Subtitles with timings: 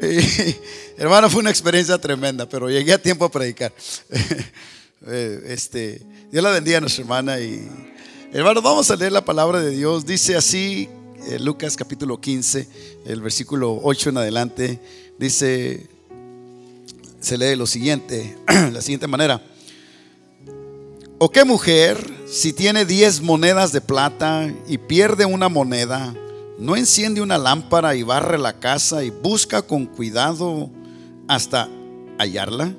[0.96, 3.72] hermano, fue una experiencia tremenda, pero llegué a tiempo a predicar.
[5.06, 7.66] Eh, este, Dios la bendiga a nuestra hermana y
[8.34, 10.04] hermano, vamos a leer la palabra de Dios.
[10.04, 10.90] Dice así,
[11.26, 12.68] eh, Lucas capítulo 15,
[13.06, 14.78] el versículo 8 en adelante,
[15.18, 15.86] dice,
[17.18, 19.42] se lee lo siguiente, la siguiente manera.
[21.18, 21.98] ¿O qué mujer,
[22.30, 26.14] si tiene 10 monedas de plata y pierde una moneda,
[26.60, 30.70] no enciende una lámpara y barre la casa y busca con cuidado
[31.26, 31.68] hasta
[32.18, 32.74] hallarla?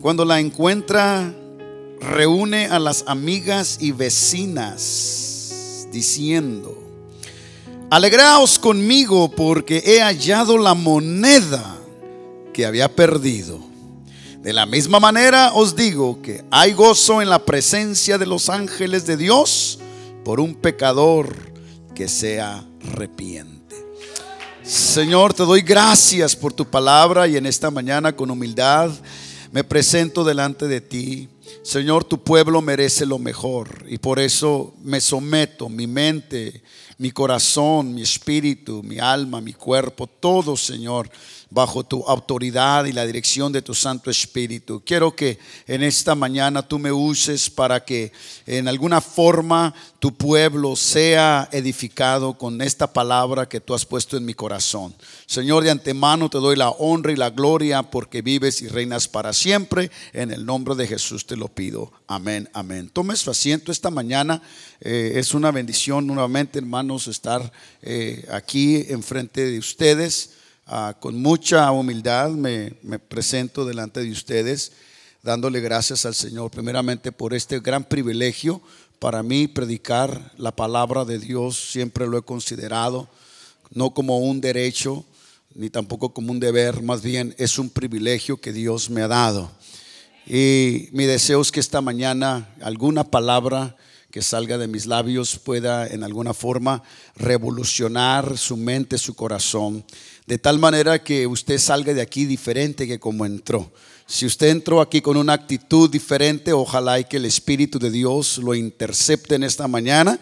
[0.00, 1.34] Cuando la encuentra,
[2.00, 6.76] reúne a las amigas y vecinas diciendo,
[7.90, 11.76] alegraos conmigo porque he hallado la moneda
[12.52, 13.60] que había perdido.
[14.42, 19.06] De la misma manera os digo que hay gozo en la presencia de los ángeles
[19.06, 19.80] de Dios
[20.24, 21.34] por un pecador
[21.94, 23.76] que sea arrepiente.
[24.62, 28.90] Señor, te doy gracias por tu palabra y en esta mañana con humildad
[29.52, 31.28] me presento delante de ti.
[31.62, 36.62] Señor, tu pueblo merece lo mejor y por eso me someto, mi mente,
[36.98, 41.10] mi corazón, mi espíritu, mi alma, mi cuerpo, todo, Señor,
[41.48, 44.82] bajo tu autoridad y la dirección de tu Santo Espíritu.
[44.84, 48.12] Quiero que en esta mañana tú me uses para que
[48.46, 54.24] en alguna forma tu pueblo sea edificado con esta palabra que tú has puesto en
[54.24, 54.94] mi corazón.
[55.26, 59.32] Señor, de antemano te doy la honra y la gloria porque vives y reinas para
[59.32, 59.90] siempre.
[60.12, 61.92] En el nombre de Jesús te lo pido.
[62.08, 62.90] Amén, amén.
[62.92, 64.42] Tome su asiento esta mañana.
[64.80, 67.52] Eh, es una bendición nuevamente, hermanos, estar
[67.82, 70.30] eh, aquí enfrente de ustedes.
[70.68, 74.72] Ah, con mucha humildad me, presento delante de ustedes,
[75.22, 78.60] dándole gracias al Señor, primeramente por este gran privilegio.
[78.98, 83.08] Para mí predicar la palabra de Dios siempre lo he considerado,
[83.70, 85.04] no como un derecho,
[85.54, 89.48] ni tampoco como un deber, más bien es un privilegio que Dios me ha dado.
[90.26, 93.76] Y mi deseo es que esta mañana alguna palabra
[94.10, 96.82] que salga de mis labios pueda en alguna forma
[97.14, 99.84] revolucionar su mente, su corazón
[100.26, 103.70] de tal manera que usted salga de aquí diferente que como entró.
[104.06, 108.38] Si usted entró aquí con una actitud diferente, ojalá y que el Espíritu de Dios
[108.38, 110.18] lo intercepte en esta mañana,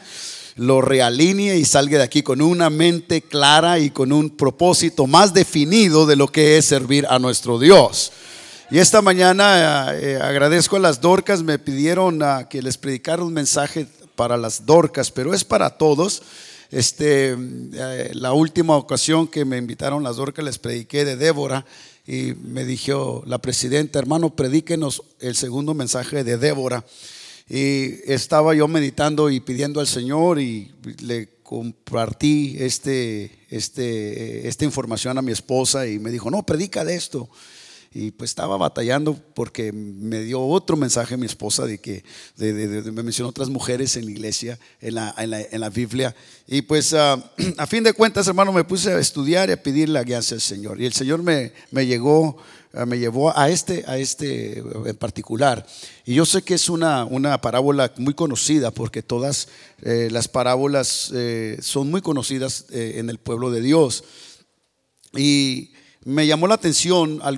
[0.57, 5.35] lo realinee y salga de aquí con una mente clara y con un propósito más
[5.35, 8.13] definido de lo que es servir a nuestro Dios.
[8.71, 13.87] Y esta mañana eh, agradezco a las Dorcas, me pidieron que les predicara un mensaje
[14.17, 16.23] para las Dorcas, pero es para todos.
[16.71, 21.65] Este, eh, la última ocasión que me invitaron las Dorcas les prediqué de Débora
[22.07, 26.85] y me dijo la presidenta, hermano, predíquenos el segundo mensaje de Débora.
[27.49, 35.19] Y estaba yo meditando y pidiendo al Señor y le compartí este, este, esta información
[35.19, 37.29] a mi esposa y me dijo, no, predica de esto.
[37.97, 42.03] Y pues estaba batallando porque me dio otro mensaje mi esposa de que
[42.37, 46.13] me mencionó otras mujeres en la iglesia, en la, en la, Biblia.
[46.49, 49.89] Y pues ah, a fin de cuentas, hermano, me puse a estudiar y a pedir
[49.89, 50.81] la guía al Señor.
[50.81, 52.37] Y el Señor me, me llegó
[52.73, 55.65] ah, me llevó a este, a este en particular.
[56.05, 59.47] Y yo sé que es una, una parábola muy conocida porque todas
[59.83, 64.03] eh, las parábolas eh, son muy conocidas eh, en el pueblo de Dios.
[65.17, 65.71] Y
[66.05, 67.29] me llamó la atención ah,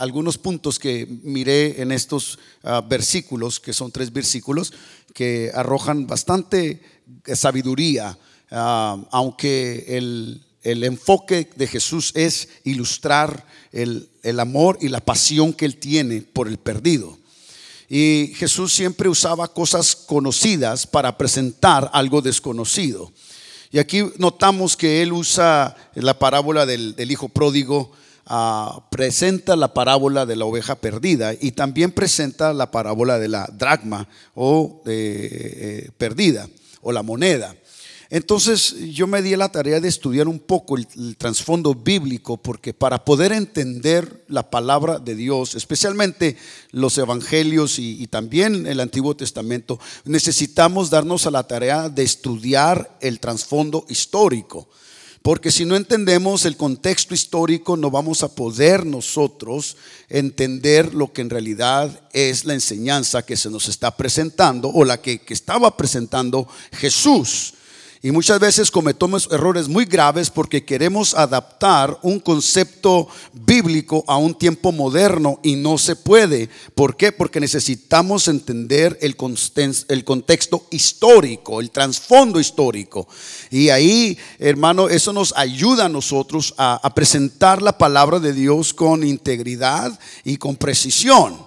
[0.00, 4.72] algunos puntos que miré en estos ah, versículos, que son tres versículos,
[5.14, 6.82] que arrojan bastante
[7.34, 8.18] sabiduría,
[8.50, 15.64] ah, aunque el, enfoque de Jesús es ilustrar el, el amor y la pasión que
[15.64, 17.16] él tiene por el perdido.
[17.88, 23.12] Y Jesús siempre usaba cosas conocidas para presentar algo desconocido.
[23.70, 27.92] Y aquí notamos que él usa la parábola del, hijo pródigo,
[28.26, 33.48] ah, presenta la parábola de la oveja perdida y también presenta la parábola de la
[33.52, 36.48] dracma o eh, perdida
[36.80, 37.54] o la moneda.
[38.08, 43.04] Entonces yo me di la tarea de estudiar un poco el, trasfondo bíblico porque para
[43.04, 46.36] poder entender la palabra de Dios, especialmente
[46.70, 53.18] los evangelios y, también el Antiguo Testamento, necesitamos darnos a la tarea de estudiar el
[53.18, 54.68] trasfondo histórico.
[55.22, 59.76] Porque si no entendemos el contexto histórico, no vamos a poder nosotros
[60.08, 65.02] entender lo que en realidad es la enseñanza que se nos está presentando o la
[65.02, 67.55] que estaba presentando Jesús.
[68.06, 74.32] Y muchas veces cometemos errores muy graves porque queremos adaptar un concepto bíblico a un
[74.32, 76.48] tiempo moderno y no se puede.
[76.76, 77.10] ¿Por qué?
[77.10, 83.08] Porque necesitamos entender el, contexto histórico, el trasfondo histórico.
[83.50, 89.02] Y ahí, hermano, eso nos ayuda a nosotros a presentar la palabra de Dios con
[89.02, 91.45] integridad y con precisión.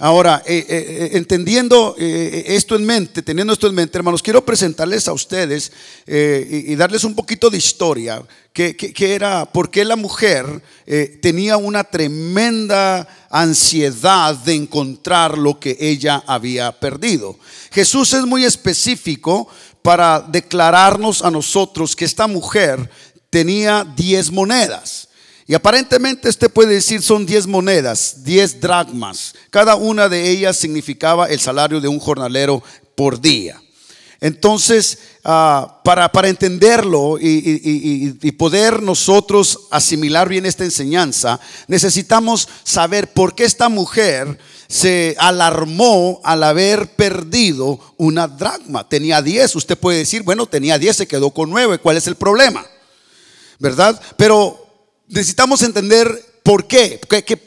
[0.00, 5.08] Ahora, eh, eh, eh, entendiendo esto en mente, teniendo esto en mente, hermanos, quiero presentarles
[5.08, 5.72] a ustedes
[6.06, 8.22] y, darles un poquito de historia,
[8.52, 10.62] que, era por qué la mujer
[11.20, 17.36] tenía una tremenda ansiedad de encontrar lo que ella había perdido.
[17.72, 19.48] Jesús es muy específico
[19.82, 22.88] para declararnos a nosotros que esta mujer
[23.30, 25.07] tenía diez monedas.
[25.48, 29.34] Y aparentemente usted puede decir son 10 monedas, 10 dracmas.
[29.48, 32.62] Cada una de ellas significaba el salario de un jornalero
[32.94, 33.58] por día.
[34.20, 43.34] Entonces, ah, para, para, entenderlo y, poder nosotros asimilar bien esta enseñanza, necesitamos saber por
[43.34, 48.86] qué esta mujer se alarmó al haber perdido una dracma.
[48.86, 52.16] Tenía 10, usted puede decir, bueno, tenía 10, se quedó con 9, ¿cuál es el
[52.16, 52.66] problema?
[53.58, 53.98] ¿Verdad?
[54.18, 54.67] Pero
[55.08, 57.00] necesitamos entender por qué.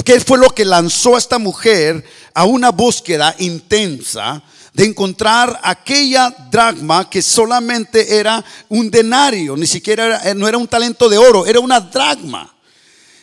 [0.04, 0.20] qué.
[0.20, 2.04] fue lo que lanzó a esta mujer
[2.34, 4.44] a una búsqueda intensa
[4.74, 10.68] de encontrar aquella dragma que solamente era un denario, ni siquiera era, no era un
[10.68, 12.54] talento de oro, era una dragma.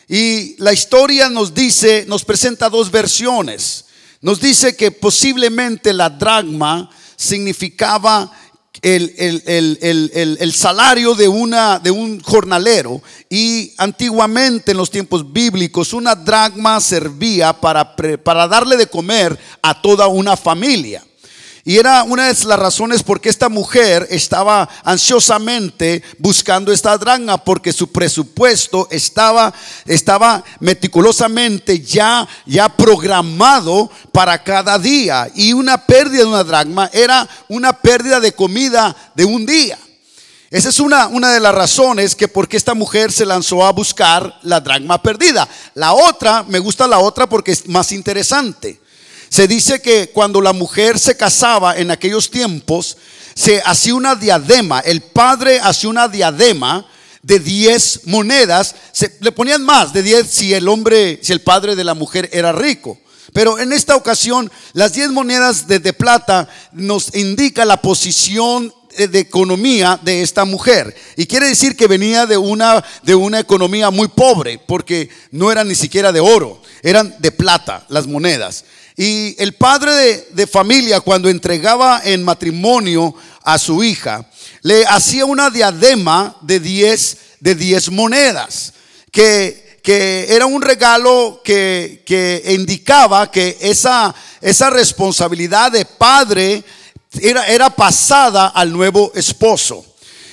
[0.07, 3.85] Y la historia nos dice, nos presenta dos versiones.
[4.21, 8.31] Nos dice que posiblemente la dragma significaba
[8.81, 16.79] el, salario de, una, de un jornalero y antiguamente en los tiempos bíblicos una dragma
[16.79, 21.03] servía para, para darle de comer a toda una familia.
[21.69, 27.37] Y era una de las razones por qué esta mujer estaba ansiosamente buscando esta dragma,
[27.43, 29.53] porque su presupuesto estaba,
[29.85, 35.29] estaba meticulosamente ya, ya programado para cada día.
[35.35, 39.77] Y una pérdida de una dragma era una pérdida de comida de un día.
[40.49, 43.73] Esa es una, una de las razones que por qué esta mujer se lanzó a
[43.73, 45.47] buscar la dragma perdida.
[45.75, 48.81] La otra, me gusta la otra porque es más interesante.
[49.29, 52.97] Se dice que cuando la mujer se casaba en aquellos tiempos,
[53.35, 54.79] se hacía una diadema.
[54.79, 56.85] El padre hacía una diadema
[57.21, 58.75] de 10 monedas.
[58.91, 62.29] Se, le ponían más de 10 si el hombre, si el padre de la mujer
[62.33, 62.97] era rico.
[63.31, 69.99] Pero en esta ocasión, las 10 monedas de, plata nos indica la posición de economía
[70.01, 70.95] de esta mujer.
[71.15, 75.67] Y quiere decir que venía de una, de una economía muy pobre, porque no eran
[75.67, 78.65] ni siquiera de oro, eran de plata las monedas.
[79.01, 83.15] Y el padre de, familia, cuando entregaba en matrimonio
[83.45, 84.29] a su hija,
[84.61, 88.73] le hacía una diadema de 10 de diez monedas,
[89.09, 96.61] que, que, era un regalo que, que indicaba que esa, esa responsabilidad de padre
[97.21, 99.85] era, era pasada al nuevo esposo.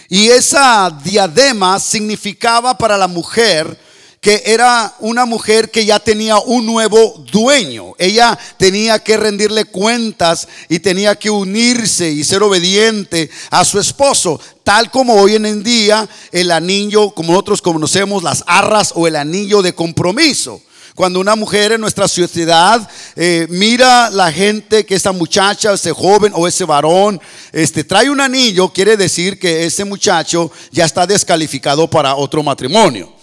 [0.09, 3.79] Y esa diadema significaba para la mujer
[4.27, 7.93] que era una mujer que ya tenía un nuevo dueño.
[7.97, 14.41] Ella tenía que rendirle cuentas y tenía que unirse y ser obediente a su esposo,
[14.65, 19.63] tal como hoy en día el anillo, como nosotros conocemos, las arras o el anillo
[19.63, 20.61] de compromiso.
[20.97, 26.33] Cuando una mujer en nuestra sociedad eh, mira la gente que esa muchacha, ese joven
[26.35, 27.21] o ese varón,
[27.53, 33.16] este, trae un anillo, quiere decir que ese muchacho ya está descalificado para otro matrimonio.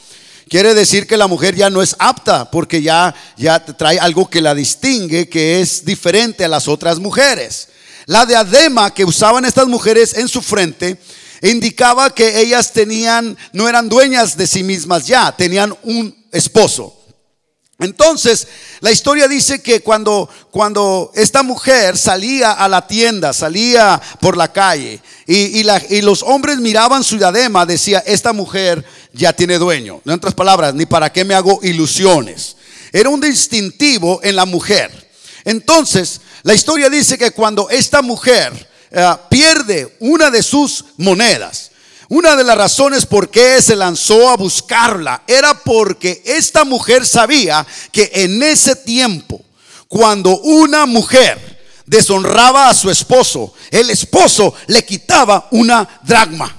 [0.49, 4.41] Quiere decir que la mujer ya no es apta porque ya, ya trae algo que
[4.41, 7.69] la distingue, que es diferente a las otras mujeres.
[8.05, 10.99] La diadema que usaban estas mujeres en su frente
[11.41, 17.02] indicaba que ellas tenían, no eran dueñas de sí mismas ya, tenían un esposo.
[17.83, 18.47] Entonces,
[18.79, 24.51] la historia dice que cuando, cuando esta mujer salía a la tienda, salía por la
[24.51, 30.01] calle y, y, los hombres miraban su diadema, decía, esta mujer ya tiene dueño.
[30.05, 32.55] En otras palabras, ni para qué me hago ilusiones.
[32.91, 34.91] Era un distintivo en la mujer.
[35.45, 41.71] Entonces, la historia dice que cuando esta mujer eh, pierde una de sus monedas,
[42.09, 47.65] una de las razones por qué se lanzó a buscarla era porque esta mujer sabía
[47.91, 49.41] que en ese tiempo,
[49.87, 51.53] cuando una mujer
[51.85, 56.55] deshonraba a su esposo, el esposo le quitaba una dragma.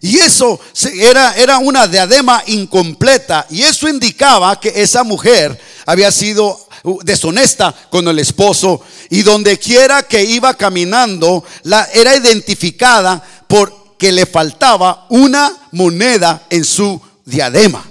[0.00, 0.60] Y eso
[0.94, 3.46] era, era una diadema incompleta.
[3.50, 8.82] Y eso indicaba que esa mujer había sido uh, deshonesta con el esposo.
[9.10, 16.46] Y donde quiera que iba caminando, la, era identificada por que le faltaba una moneda
[16.50, 17.84] en su diadema.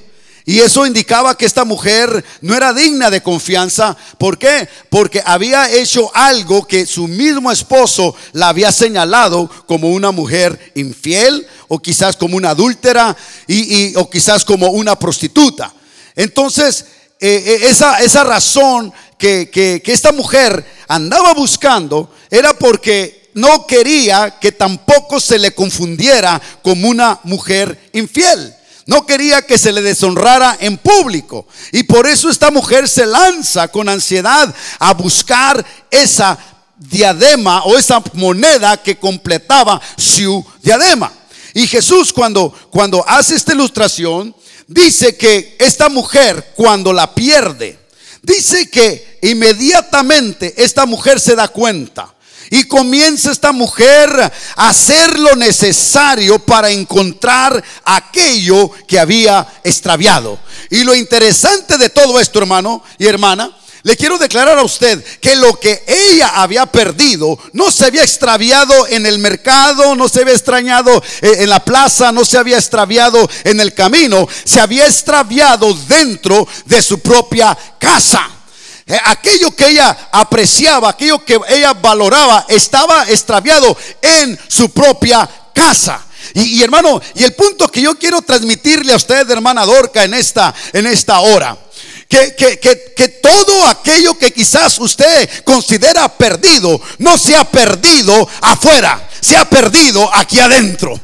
[0.47, 3.97] Y eso indicaba que esta mujer no era digna de confianza.
[4.19, 4.69] ¿Por qué?
[4.91, 11.47] Porque había hecho algo que su mismo esposo la había señalado como una mujer infiel
[11.67, 15.73] o quizás como una adúltera y, o quizás como una prostituta.
[16.15, 16.85] Entonces,
[17.19, 24.39] eh, eh, esa, esa razón que, que esta mujer andaba buscando era porque no quería
[24.39, 28.55] que tampoco se le confundiera como una mujer infiel.
[28.85, 31.45] No quería que se le deshonrara en público.
[31.73, 36.37] Y por eso esta mujer se lanza con ansiedad a buscar esa
[36.77, 41.11] diadema o esa moneda que completaba su diadema.
[41.53, 44.33] Y Jesús cuando, cuando hace esta ilustración,
[44.65, 47.79] dice que esta mujer cuando la pierde,
[48.21, 52.14] dice que inmediatamente esta mujer se da cuenta
[52.49, 54.09] y comienza esta mujer
[54.55, 60.39] a hacer lo necesario para encontrar aquello que había extraviado.
[60.69, 65.35] Y lo interesante de todo esto, hermano y hermana, le quiero declarar a usted que
[65.35, 70.33] lo que ella había perdido no se había extraviado en el mercado, no se había
[70.33, 75.71] extrañado eh, en la plaza, no se había extraviado en el camino, se había extraviado
[75.87, 78.34] dentro de su propia casa.
[78.87, 86.05] Eh, aquello que ella apreciaba, aquello que ella valoraba, estaba extraviado en su propia casa.
[86.35, 90.53] Y, hermano, y el punto que yo quiero transmitirle a usted, hermana Dorca, en esta,
[90.73, 91.57] en esta hora.
[92.07, 98.29] Que, que, que, que, todo aquello que quizás usted considera perdido, no se ha perdido
[98.41, 100.99] afuera, se ha perdido aquí adentro.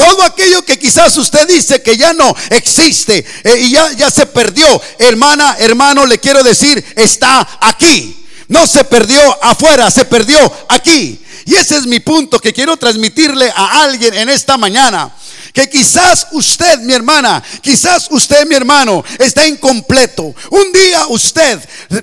[0.00, 4.24] Todo aquello que quizás usted dice que ya no existe eh, y ya, ya se
[4.24, 8.16] perdió, hermana, hermano, le quiero decir, está aquí.
[8.48, 10.38] No se perdió afuera, se perdió
[10.70, 11.20] aquí.
[11.44, 15.12] Y ese es mi punto que quiero transmitirle a alguien en esta mañana
[15.52, 20.34] que quizás usted, mi hermana, quizás usted, mi hermano, está incompleto.
[20.50, 21.60] Un día usted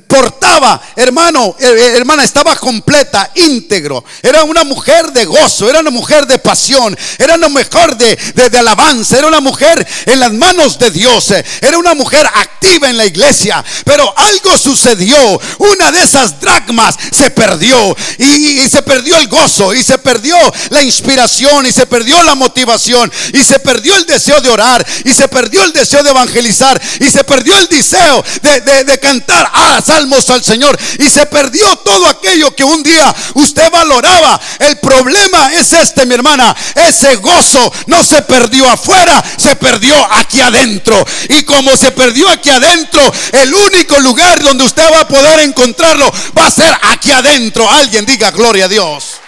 [0.08, 4.04] portaba, hermano, eh, eh, hermana, estaba completa, íntegro.
[4.22, 8.16] Era una mujer de gozo, era una mujer de pasión, era una mujer de,
[8.50, 12.98] de, alabanza, era una mujer en las manos de Dios, era una mujer activa en
[12.98, 13.64] la iglesia.
[13.86, 19.84] Pero algo sucedió, una de esas dragmas se perdió y se perdió el gozo y
[19.84, 20.38] se perdió
[20.70, 25.14] la inspiración y se perdió la motivación y se perdió el deseo de orar y
[25.14, 30.30] se perdió el deseo de evangelizar y se perdió el deseo de, cantar a salmos
[30.32, 34.40] al Señor y se perdió todo aquello que un día usted valoraba.
[34.60, 40.42] El problema es este, mi hermana, ese gozo no se perdió afuera, se perdió aquí
[40.42, 41.06] adentro.
[41.30, 43.02] Y como se perdió aquí adentro,
[43.34, 47.70] el único lugar donde usted va a poder encontrarlo va a ser aquí adentro.
[47.70, 49.27] Alguien diga gloria a Dios.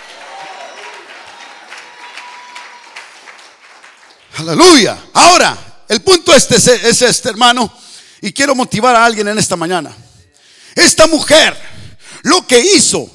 [4.39, 4.97] Aleluya.
[5.13, 7.71] Ahora, el punto este es este, hermano,
[8.21, 9.93] y quiero motivar a alguien en esta mañana.
[10.75, 11.57] Esta mujer,
[12.23, 13.09] lo que hizo,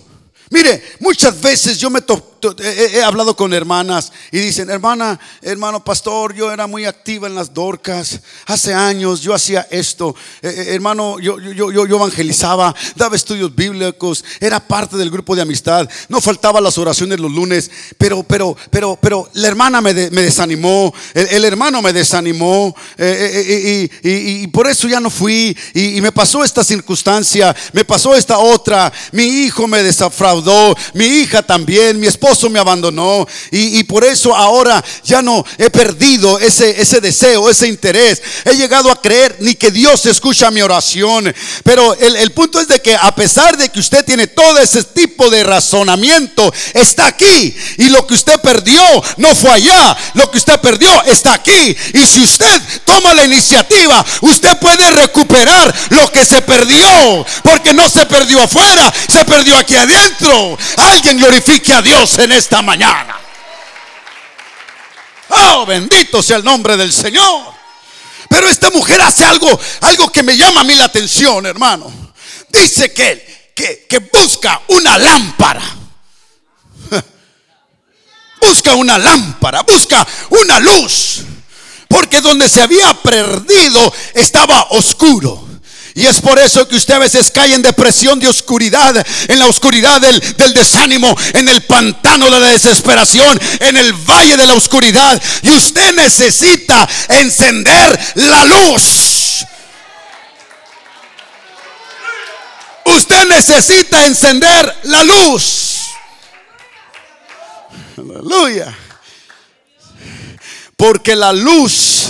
[0.51, 6.35] mire, muchas veces yo me toco he, hablado con hermanas y dicen, hermana, hermano pastor,
[6.35, 8.21] yo era muy activa en las dorcas.
[8.47, 10.15] Hace años yo hacía esto.
[10.43, 15.43] Eh, eh, hermano, yo, yo, yo, evangelizaba, daba estudios bíblicos, era parte del grupo de
[15.43, 15.89] amistad.
[16.09, 21.45] No faltaba las oraciones los lunes, pero, pero, pero, pero la hermana me, desanimó, el,
[21.45, 25.57] hermano me desanimó eh, y, por eso ya no fui.
[25.75, 28.93] Y, me pasó esta circunstancia, me pasó esta otra.
[29.13, 34.83] Mi hijo me desafraudó, mi hija también, mi esposa me abandonó y, por eso ahora
[35.05, 38.21] ya no he perdido ese, ese deseo, ese interés.
[38.45, 41.35] He llegado a creer ni que Dios escucha mi oración.
[41.63, 44.83] Pero el, el punto es de que a pesar de que usted tiene todo ese
[44.83, 47.57] tipo de razonamiento, está aquí.
[47.79, 48.83] Y lo que usted perdió
[49.19, 49.97] no fue allá.
[50.15, 51.77] Lo que usted perdió está aquí.
[51.95, 57.27] Y si usted toma la iniciativa, usted puede recuperar lo que se perdió.
[57.43, 60.59] Porque no se perdió afuera, se perdió aquí adentro.
[60.77, 63.17] Alguien glorifique a Dios en esta mañana.
[65.29, 67.55] Oh, bendito sea el nombre del Señor.
[68.29, 71.93] Pero esta mujer hace algo, algo que me llama a mí la atención, hermano.
[72.49, 75.63] Dice que, que, que busca una lámpara.
[78.41, 81.23] Busca una lámpara, busca una luz.
[81.89, 85.44] Porque donde se había perdido estaba oscuro.
[85.97, 89.47] Y es por eso que usted a veces cae en depresión de oscuridad, en la
[89.47, 90.21] oscuridad del,
[90.53, 95.23] desánimo, en el pantano de la desesperación, en el valle de la oscuridad.
[95.43, 99.45] Y usted necesita encender la luz.
[102.87, 105.79] Usted necesita encender la luz.
[107.97, 108.77] Aleluya.
[110.77, 112.07] Porque la luz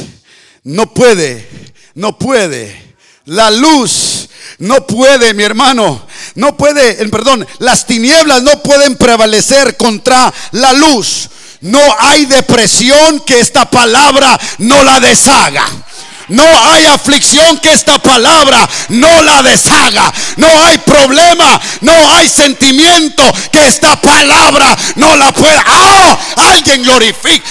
[0.62, 1.46] no puede,
[1.94, 2.83] no puede.
[3.26, 4.28] La luz
[4.58, 6.06] no puede, mi hermano.
[6.34, 11.30] No puede, perdón, las tinieblas no pueden prevalecer contra la luz.
[11.62, 15.64] No hay depresión que esta palabra no la deshaga.
[16.28, 20.12] No hay aflicción que esta palabra no la deshaga.
[20.36, 25.64] No hay problema, no hay sentimiento que esta palabra no la pueda.
[25.66, 26.18] ¡Ah!
[26.36, 27.46] Alguien glorifica.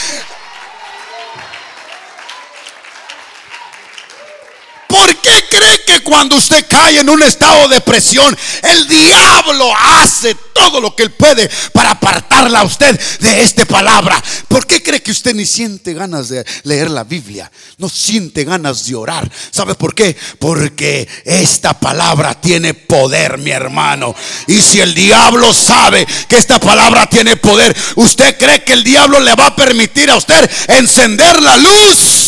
[4.93, 10.35] ¿Por qué cree que cuando usted cae en un estado de depresión, el diablo hace
[10.53, 14.23] todo lo que él puede para apartarla a usted de esta palabra?
[14.47, 17.51] ¿Por qué cree que usted ni siente ganas de leer la Biblia?
[17.79, 19.27] No siente ganas de orar.
[19.49, 20.15] ¿Sabe por qué?
[20.37, 24.13] Porque esta palabra tiene poder, mi hermano.
[24.45, 29.19] Y si el diablo sabe que esta palabra tiene poder, ¿usted cree que el diablo
[29.19, 32.22] le va a permitir a usted encender la luz?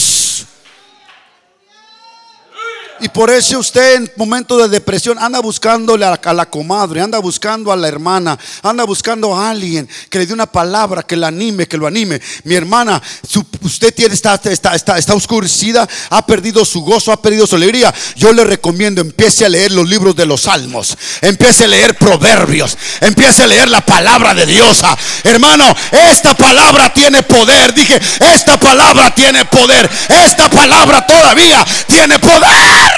[3.06, 7.72] Y por eso usted en momento de depresión anda buscándole a la, comadre, anda buscando
[7.72, 11.68] a la hermana, anda buscando a alguien que le dé una palabra que la anime,
[11.68, 12.20] que lo anime.
[12.46, 13.00] Mi hermana,
[13.62, 17.94] usted tiene, está, está, está, está oscurecida, ha perdido su gozo, ha perdido su alegría.
[18.16, 22.76] Yo le recomiendo, empiece a leer los libros de los salmos, empiece a leer proverbios,
[23.02, 24.82] empiece a leer la palabra de Dios.
[25.24, 27.72] Hermano, esta palabra tiene poder.
[27.76, 28.02] Dije,
[28.34, 29.88] esta palabra tiene poder.
[30.10, 32.95] Esta palabra todavía tiene poder.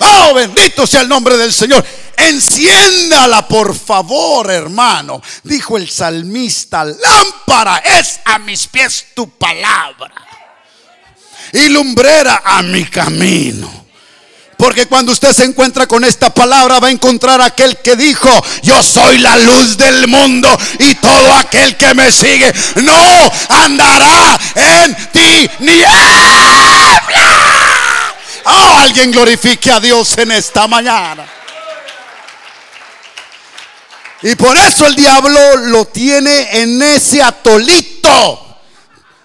[0.00, 1.84] Oh, bendito sea el nombre del Señor.
[2.16, 5.22] Enciéndala, por favor, hermano.
[5.42, 10.14] Dijo el salmista, lámpara es a mis pies tu palabra.
[11.52, 13.84] Y lumbrera a mi camino.
[14.56, 18.30] Porque cuando usted se encuentra con esta palabra va a encontrar aquel que dijo,
[18.62, 20.48] yo soy la luz del mundo
[20.78, 25.82] y todo aquel que me sigue no andará en ti ni
[28.44, 31.26] Oh, alguien glorifique a Dios en esta mañana.
[34.22, 38.58] Y por eso el diablo lo tiene en ese atolito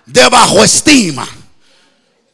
[0.06, 1.28] de bajo estima.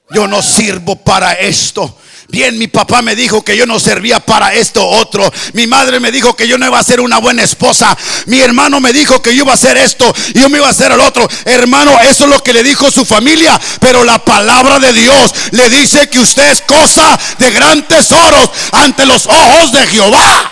[0.09, 1.99] Yo no sirvo para esto.
[2.27, 5.31] Bien, mi papá me dijo que yo no servía para esto otro.
[5.53, 7.95] Mi madre me dijo que yo no iba a ser una buena esposa.
[8.25, 10.71] Mi hermano me dijo que yo iba a hacer esto y yo me iba a
[10.71, 11.27] hacer el otro.
[11.45, 13.59] Hermano, eso es lo que le dijo su familia.
[13.79, 19.05] Pero la palabra de Dios le dice que usted es cosa de gran tesoros ante
[19.05, 20.51] los ojos de Jehová.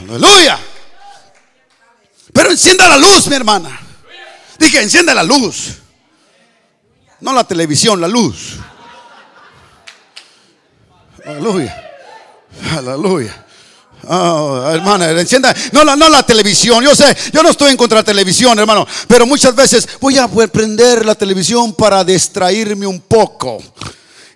[0.00, 0.58] Aleluya.
[2.32, 3.80] Pero encienda la luz, mi hermana.
[4.58, 5.85] Dije, encienda la luz.
[7.20, 8.56] No la televisión, la luz.
[11.24, 11.82] Aleluya.
[12.76, 13.46] Aleluya.
[14.08, 15.54] Oh, hermana, encienda.
[15.72, 16.84] No la, no la televisión.
[16.84, 18.86] Yo sé, yo no estoy en contra de la televisión, hermano.
[19.08, 23.62] Pero muchas veces voy a prender la televisión para distraerme un poco.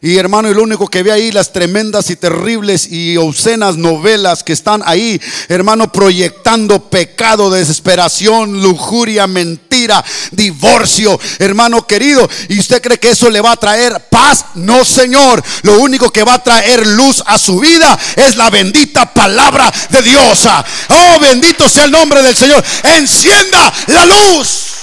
[0.03, 4.43] Y hermano, y lo único que ve ahí, las tremendas y terribles y obscenas novelas
[4.43, 12.27] que están ahí, hermano, proyectando pecado, desesperación, lujuria, mentira, divorcio, hermano querido.
[12.49, 14.47] ¿Y usted cree que eso le va a traer paz?
[14.55, 15.43] No, Señor.
[15.65, 20.01] Lo único que va a traer luz a su vida es la bendita palabra de
[20.01, 20.49] Dios.
[20.89, 22.65] Oh, bendito sea el nombre del Señor.
[22.85, 24.80] Encienda la luz.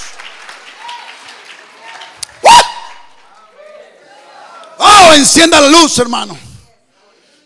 [4.77, 6.37] Oh, encienda la luz, hermano.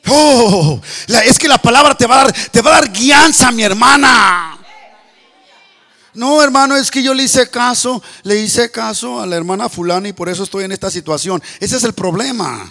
[0.07, 3.63] Oh, es que la palabra te va a dar, te va a dar guianza, mi
[3.63, 4.57] hermana.
[6.13, 10.09] No, hermano, es que yo le hice caso, le hice caso a la hermana fulana
[10.09, 11.41] y por eso estoy en esta situación.
[11.59, 12.69] Ese es el problema.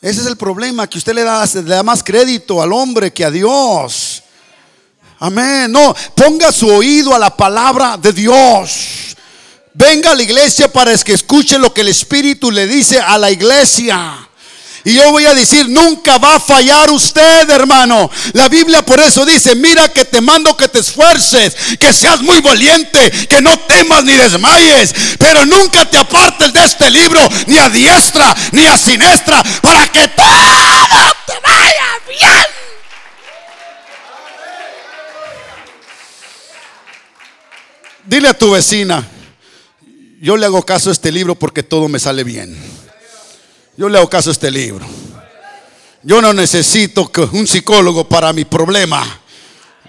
[0.00, 3.24] Ese es el problema, que usted le da, le da más crédito al hombre que
[3.24, 4.22] a Dios.
[5.18, 5.72] Amén.
[5.72, 9.16] No, ponga su oído a la palabra de Dios.
[9.78, 13.30] Venga a la iglesia para que escuche lo que el Espíritu le dice a la
[13.30, 14.28] iglesia.
[14.82, 18.10] Y yo voy a decir, nunca va a fallar usted, hermano.
[18.32, 22.40] La Biblia por eso dice, mira que te mando que te esfuerces, que seas muy
[22.40, 27.68] valiente, que no temas ni desmayes, pero nunca te apartes de este libro, ni a
[27.68, 32.46] diestra, ni a siniestra, para que todo te vaya bien.
[38.06, 39.06] Dile a tu vecina,
[40.20, 42.56] yo le hago caso a este libro porque todo me sale bien.
[43.76, 44.86] Yo le hago caso a este libro.
[46.02, 49.04] Yo no necesito un psicólogo para mi problema.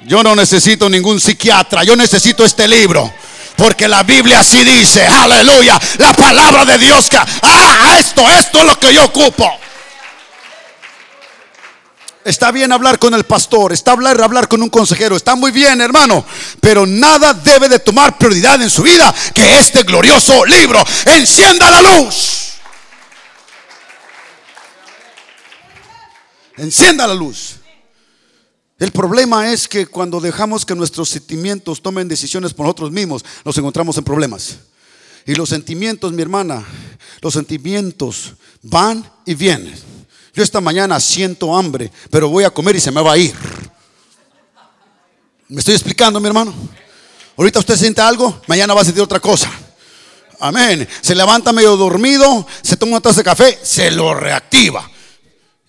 [0.05, 1.83] Yo no necesito ningún psiquiatra.
[1.83, 3.11] Yo necesito este libro.
[3.57, 8.65] Porque la Biblia así dice, aleluya, la palabra de Dios que, ah, esto, esto es
[8.65, 9.45] lo que yo ocupo.
[12.29, 15.81] Está bien hablar con el pastor, está hablar hablar con un consejero, está muy bien,
[15.81, 16.23] hermano,
[16.61, 20.85] pero nada debe de tomar prioridad en su vida que este glorioso libro.
[21.07, 22.51] Encienda la luz.
[26.57, 27.55] Encienda la luz.
[28.77, 33.57] El problema es que cuando dejamos que nuestros sentimientos tomen decisiones por nosotros mismos, nos
[33.57, 34.57] encontramos en problemas.
[35.25, 36.63] Y los sentimientos, mi hermana,
[37.21, 39.98] los sentimientos van y vienen.
[40.39, 43.36] Yo esta mañana siento hambre, pero voy a comer y se me va a ir.
[45.49, 46.54] ¿Me estoy explicando, mi hermano?
[47.36, 49.52] Ahorita usted siente algo, mañana va a sentir otra cosa.
[50.39, 50.88] Amén.
[51.02, 54.89] Se levanta medio dormido, se toma una taza de café, se lo reactiva.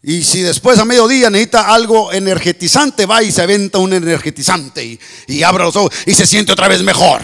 [0.05, 5.01] Y si después a mediodía necesita algo energetizante, va y se aventa un energetizante y,
[5.27, 7.21] y abre los ojos y se siente otra vez mejor.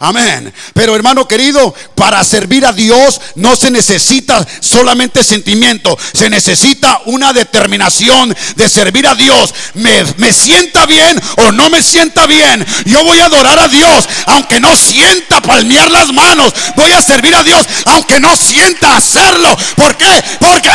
[0.00, 0.54] Amén.
[0.74, 7.32] Pero hermano querido, para servir a Dios no se necesita solamente sentimiento, se necesita una
[7.32, 9.52] determinación de servir a Dios.
[9.74, 12.64] Me, me, sienta bien o no me sienta bien.
[12.84, 16.52] Yo voy a adorar a Dios, aunque no sienta palmear las manos.
[16.76, 19.56] Voy a servir a Dios, aunque no sienta hacerlo.
[19.74, 20.24] ¿Por qué?
[20.38, 20.70] Porque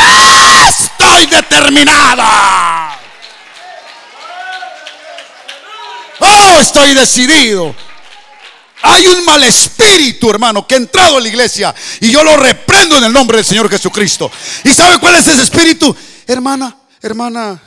[0.68, 3.00] estoy determinada.
[6.20, 7.74] Oh, estoy decidido.
[8.86, 11.74] Hay un mal espíritu, hermano, que ha entrado en la iglesia.
[12.02, 14.30] Y yo lo reprendo en el nombre del Señor Jesucristo.
[14.66, 15.96] ¿Y sabe cuál es ese espíritu?
[16.28, 17.62] Hermana, hermana,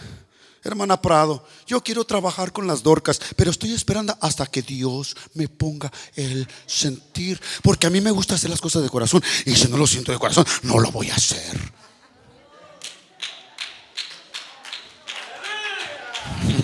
[0.62, 5.48] hermana Prado, yo quiero trabajar con las dorcas, pero estoy esperando hasta que Dios me
[5.48, 7.40] ponga el sentir.
[7.62, 9.24] Porque a mí me gusta hacer las cosas de corazón.
[9.46, 11.56] Y si no lo siento de corazón, no lo voy a hacer.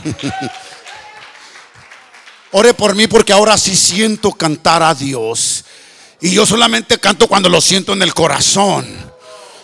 [2.53, 5.65] Ore por mí porque ahora sí siento cantar a Dios.
[6.21, 9.13] Y yo solamente canto cuando lo siento en el corazón.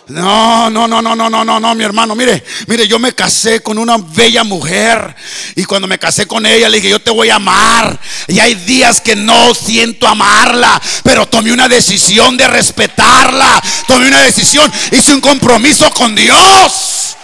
[0.07, 2.15] No, no, no, no, no, no, no, no, mi hermano.
[2.15, 5.15] Mire, mire, yo me casé con una bella mujer.
[5.55, 7.99] Y cuando me casé con ella, le dije, yo te voy a amar.
[8.27, 10.81] Y hay días que no siento amarla.
[11.03, 13.61] Pero tomé una decisión de respetarla.
[13.87, 14.71] Tomé una decisión.
[14.91, 17.15] Hice un compromiso con Dios.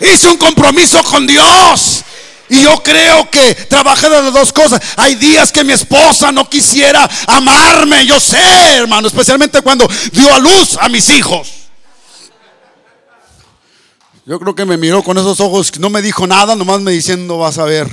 [0.00, 2.02] Hice un compromiso con Dios.
[2.48, 4.80] Y yo creo que trabajé de las dos cosas.
[4.96, 8.38] Hay días que mi esposa no quisiera amarme, yo sé,
[8.76, 11.48] hermano, especialmente cuando dio a luz a mis hijos.
[14.24, 17.38] Yo creo que me miró con esos ojos, no me dijo nada, nomás me diciendo,
[17.38, 17.88] vas a ver.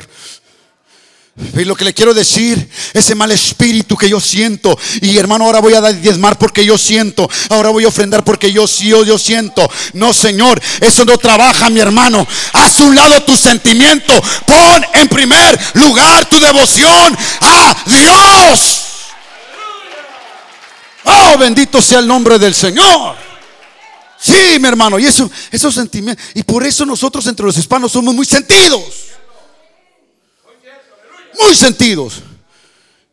[1.35, 4.77] Y lo que le quiero decir, ese mal espíritu que yo siento.
[5.01, 7.27] Y hermano, ahora voy a dar diezmar porque yo siento.
[7.49, 9.67] Ahora voy a ofrendar porque yo yo, yo siento.
[9.93, 12.27] No, Señor, eso no trabaja, mi hermano.
[12.53, 14.13] Haz un lado tu sentimiento.
[14.45, 18.81] Pon en primer lugar tu devoción a Dios.
[21.05, 23.15] Oh, bendito sea el nombre del Señor.
[24.19, 24.99] Sí, mi hermano.
[24.99, 26.23] Y eso, esos sentimientos.
[26.35, 29.12] Y por eso nosotros entre los hispanos somos muy sentidos
[31.39, 32.21] muy sentidos.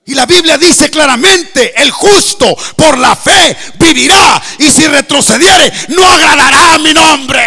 [0.06, 6.04] Y la Biblia dice claramente, el justo por la fe vivirá y si retrocediere no
[6.04, 7.40] agradará a mi nombre.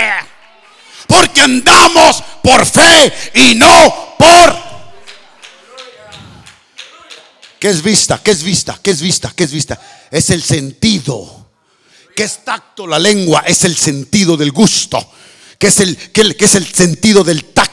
[1.07, 4.73] Porque andamos por fe y no por...
[7.59, 8.19] ¿Qué es vista?
[8.23, 8.79] ¿Qué es vista?
[8.81, 9.33] ¿Qué es vista?
[9.35, 9.79] ¿Qué es vista?
[10.11, 11.49] Es el sentido.
[12.15, 12.85] ¿Qué es tacto?
[12.85, 15.05] La lengua es el sentido del gusto.
[15.57, 17.72] ¿Qué es el, qué, es el sentido del tacto?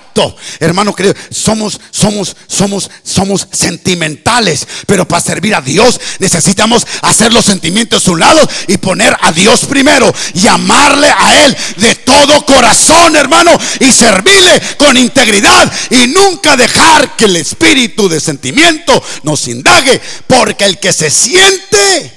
[0.59, 7.44] Hermano querido, somos, somos, somos, somos sentimentales, pero para servir a Dios necesitamos hacer los
[7.44, 12.44] sentimientos a un lado y poner a Dios primero y amarle a Él de todo
[12.44, 19.49] corazón, hermano, y servirle con integridad y nunca dejar que el espíritu de sentimiento nos
[19.49, 22.12] indague, porque el que se siente,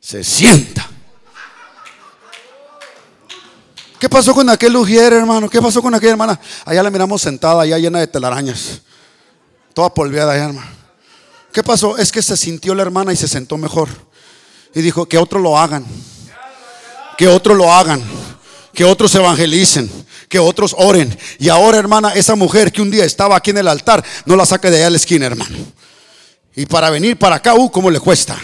[0.00, 0.91] se sienta.
[4.02, 5.48] ¿Qué pasó con aquel ujier, hermano?
[5.48, 6.40] ¿Qué pasó con aquella hermana?
[6.64, 8.80] Allá la miramos sentada, allá llena de telarañas.
[9.72, 10.66] Toda polveada hermano.
[11.52, 11.96] ¿Qué pasó?
[11.96, 13.88] Es que se sintió la hermana y se sentó mejor.
[14.74, 15.86] Y dijo, que otros lo hagan.
[17.16, 18.02] Que otros lo hagan.
[18.74, 19.88] Que otros evangelicen.
[20.28, 21.16] Que otros oren.
[21.38, 24.44] Y ahora, hermana, esa mujer que un día estaba aquí en el altar, no la
[24.44, 25.56] saque de allá a la esquina, hermano.
[26.56, 28.36] Y para venir para acá, uh, ¿cómo le cuesta?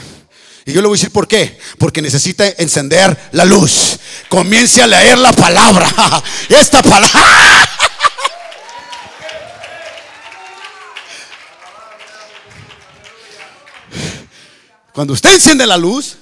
[0.69, 1.59] Y yo le voy a decir por qué.
[1.79, 3.99] Porque necesita encender la luz.
[4.29, 5.91] Comience a leer la palabra.
[6.51, 7.67] Esta palabra.
[14.93, 16.19] Cuando usted enciende la luz,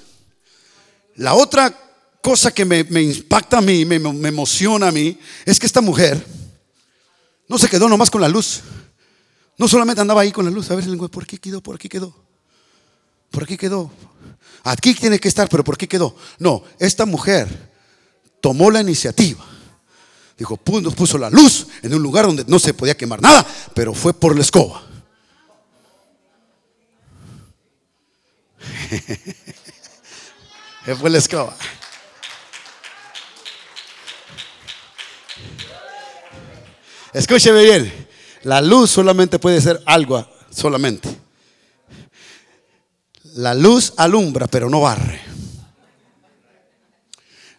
[1.16, 1.76] la otra
[2.22, 6.24] cosa que me, impacta a mí, me, me, emociona a mí, es que esta mujer
[7.48, 8.60] no se quedó nomás con la luz.
[9.58, 10.70] No solamente andaba ahí con la luz.
[10.70, 11.60] A ver, ¿por aquí quedó?
[11.60, 12.14] ¿Por aquí quedó?
[13.32, 13.90] ¿Por aquí quedó?
[14.68, 16.16] Aquí tiene que estar, pero ¿por qué quedó?
[16.38, 17.70] No, esta mujer
[18.40, 19.44] tomó la iniciativa
[20.36, 23.94] Dijo, nos puso la luz en un lugar donde no se podía quemar nada, pero
[23.94, 24.82] fue por la escoba.
[31.00, 31.56] fue la escoba.
[37.14, 38.08] Escúcheme bien,
[38.42, 41.25] la luz solamente puede ser algo, solamente.
[43.36, 45.20] La luz alumbra, pero no barre.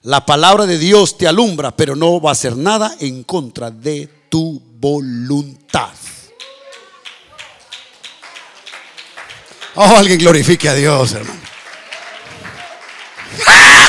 [0.01, 4.09] La palabra de Dios te alumbra, pero no va a hacer nada en contra de
[4.29, 5.91] tu voluntad.
[9.75, 11.41] Oh, alguien glorifique a Dios, hermano.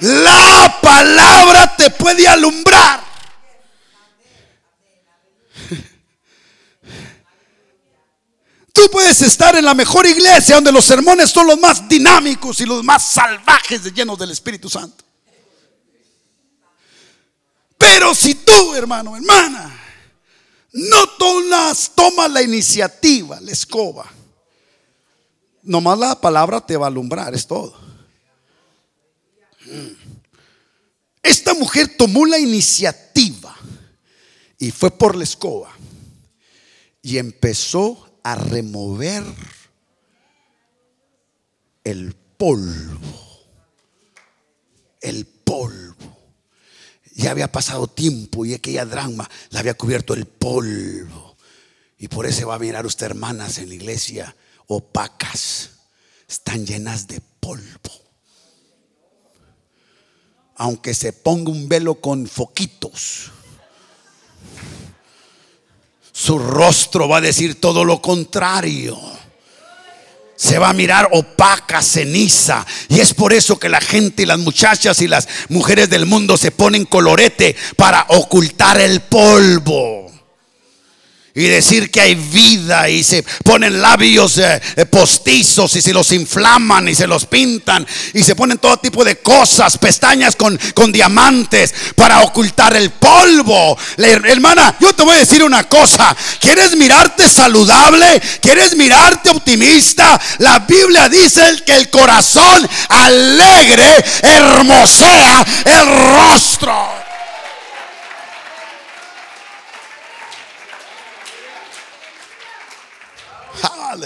[0.00, 3.11] La palabra te puede alumbrar.
[8.82, 12.66] Tú puedes estar en la mejor iglesia donde los sermones son los más dinámicos y
[12.66, 15.04] los más salvajes llenos del Espíritu Santo.
[17.78, 19.72] Pero si tú, hermano, hermana,
[20.72, 24.04] no tomas, tomas la iniciativa, la escoba,
[25.62, 27.78] nomás la palabra te va a alumbrar, es todo.
[31.22, 33.54] Esta mujer tomó la iniciativa
[34.58, 35.70] y fue por la escoba
[37.00, 39.24] y empezó a remover
[41.84, 43.00] el polvo.
[45.00, 45.94] El polvo.
[47.14, 51.36] Ya había pasado tiempo y aquella drama la había cubierto el polvo.
[51.98, 54.34] Y por eso va a mirar usted hermanas en la iglesia
[54.66, 55.70] opacas.
[56.28, 57.90] Están llenas de polvo.
[60.56, 63.32] Aunque se ponga un velo con foquitos
[66.22, 68.96] su rostro va a decir todo lo contrario.
[70.36, 72.64] Se va a mirar opaca, ceniza.
[72.88, 76.36] Y es por eso que la gente y las muchachas y las mujeres del mundo
[76.36, 80.01] se ponen colorete para ocultar el polvo
[81.34, 86.12] y decir que hay vida y se ponen labios eh, eh, postizos y se los
[86.12, 90.92] inflaman y se los pintan y se ponen todo tipo de cosas, pestañas con, con
[90.92, 93.78] diamantes para ocultar el polvo.
[93.96, 98.20] hermana, yo te voy a decir una cosa, ¿quieres mirarte saludable?
[98.40, 100.20] ¿Quieres mirarte optimista?
[100.38, 107.01] La Biblia dice que el corazón alegre hermosea el rostro.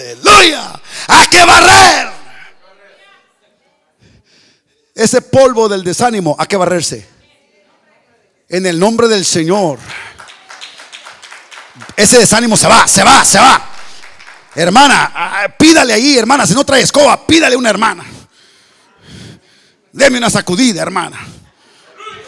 [0.07, 0.81] Aleluya.
[1.09, 2.13] Hay que barrer.
[4.95, 7.07] Ese polvo del desánimo, hay que barrerse.
[8.49, 9.79] En el nombre del Señor.
[11.97, 13.71] Ese desánimo se va, se va, se va.
[14.55, 16.47] Hermana, pídale ahí, hermana.
[16.47, 18.05] Si no trae escoba, pídale una hermana.
[19.93, 21.19] Deme una sacudida, hermana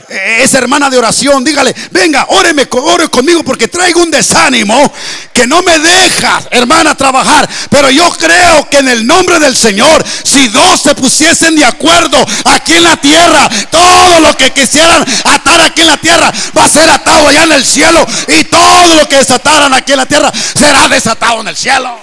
[0.08, 4.90] esa hermana de oración, dígale, venga, óreme, ore conmigo porque traigo un desánimo
[5.34, 7.48] que no me deja, hermana, trabajar.
[7.68, 12.24] Pero yo creo que en el nombre del Señor, si dos se pusiesen de acuerdo
[12.44, 16.68] aquí en la tierra, todo lo que quisieran atar aquí en la tierra va a
[16.70, 18.06] ser atado allá en el cielo.
[18.28, 21.98] Y todo lo que desataran aquí en la tierra será desatado en el cielo.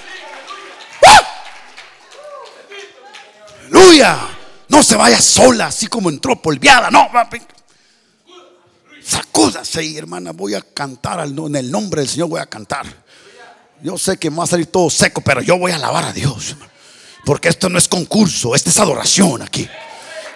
[3.68, 4.16] Aleluya.
[4.68, 6.90] No se vaya sola, así como entró polviada.
[6.90, 7.08] No,
[9.06, 12.86] Sacúdase hermana, voy a cantar en el nombre del Señor, voy a cantar.
[13.80, 16.12] Yo sé que me va a salir todo seco, pero yo voy a alabar a
[16.12, 16.56] Dios.
[17.24, 19.68] Porque esto no es concurso, esto es adoración aquí.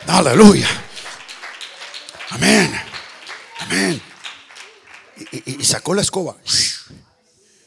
[0.07, 0.69] Aleluya.
[2.31, 2.73] Amén.
[3.59, 4.03] Amén.
[5.33, 6.37] Y, sacó la escoba.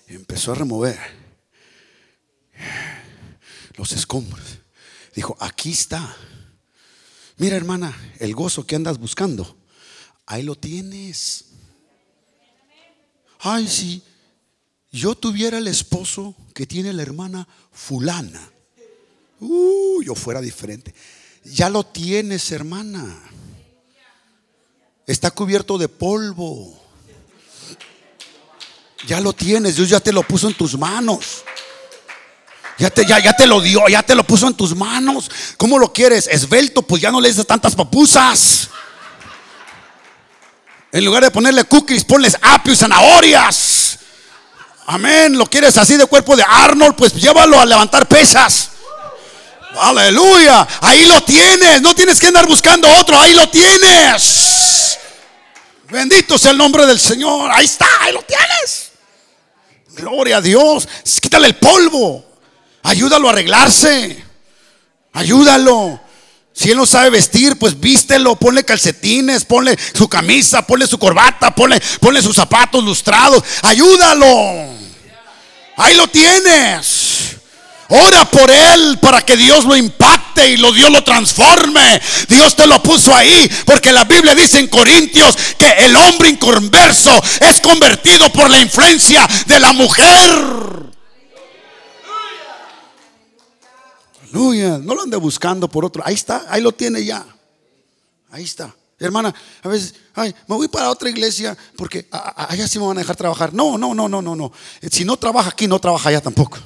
[0.07, 0.97] Y empezó a remover
[3.75, 4.59] los escombros.
[5.15, 6.15] Dijo, aquí está.
[7.37, 9.62] Mira hermana, el gozo que andas buscando
[10.25, 11.45] Ahí lo tienes.
[13.39, 14.01] Ay, si
[14.91, 18.51] yo tuviera el esposo que tiene la hermana fulana,
[19.39, 20.93] uh, yo fuera diferente.
[21.43, 23.21] Ya lo tienes, hermana.
[25.05, 26.79] Está cubierto de polvo.
[29.05, 31.43] Ya lo tienes, Dios ya te lo puso en tus manos.
[32.79, 35.29] Ya te, ya, ya te lo dio, ya te lo puso en tus manos.
[35.57, 36.27] ¿Cómo lo quieres?
[36.27, 38.69] Esbelto, pues ya no le dices tantas papusas.
[40.93, 43.97] En lugar de ponerle cookies, ponles apio y zanahorias.
[44.85, 45.35] Amén.
[45.35, 48.69] Lo quieres así de cuerpo de Arnold, pues llévalo a levantar pesas.
[49.75, 50.67] Aleluya.
[50.81, 51.81] Ahí lo tienes.
[51.81, 53.19] No tienes que andar buscando otro.
[53.19, 54.99] Ahí lo tienes.
[55.89, 57.49] Bendito sea el nombre del Señor.
[57.51, 57.87] Ahí está.
[58.01, 58.91] Ahí lo tienes.
[59.95, 60.87] Gloria a Dios.
[61.19, 62.23] Quítale el polvo.
[62.83, 64.23] Ayúdalo a arreglarse.
[65.13, 66.02] Ayúdalo.
[66.53, 71.53] Si él no sabe vestir, pues vístelo, ponle calcetines, ponle su camisa, ponle su corbata,
[71.53, 73.43] ponle, ponle sus zapatos lustrados.
[73.63, 74.83] Ayúdalo.
[75.77, 77.37] Ahí lo tienes.
[77.89, 82.01] Ora por él para que Dios lo impacte y lo Dios lo transforme.
[82.27, 87.11] Dios te lo puso ahí porque la Biblia dice en Corintios que el hombre inconverso
[87.41, 90.82] es convertido por la influencia de la mujer.
[94.33, 94.79] Aleluya.
[94.79, 96.01] No lo ande buscando por otro.
[96.05, 97.23] Ahí está, ahí lo tiene ya.
[98.31, 98.73] Ahí está.
[98.99, 103.01] Hermana, a veces, ay, me voy para otra iglesia porque allá sí me van a
[103.01, 103.53] dejar trabajar.
[103.53, 104.51] No, no, no, no, no, no.
[104.89, 106.57] Si no trabaja aquí, no trabaja allá tampoco.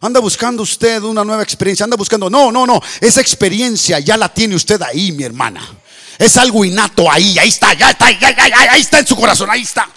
[0.00, 1.84] Anda buscando usted una nueva experiencia.
[1.84, 2.28] Anda buscando.
[2.28, 2.80] No, no, no.
[3.00, 5.66] Esa experiencia ya la tiene usted ahí, mi hermana.
[6.18, 7.38] Es algo innato ahí.
[7.38, 9.48] Ahí está, ya está, ya, ya, ya, ahí está en su corazón.
[9.50, 9.88] Ahí está.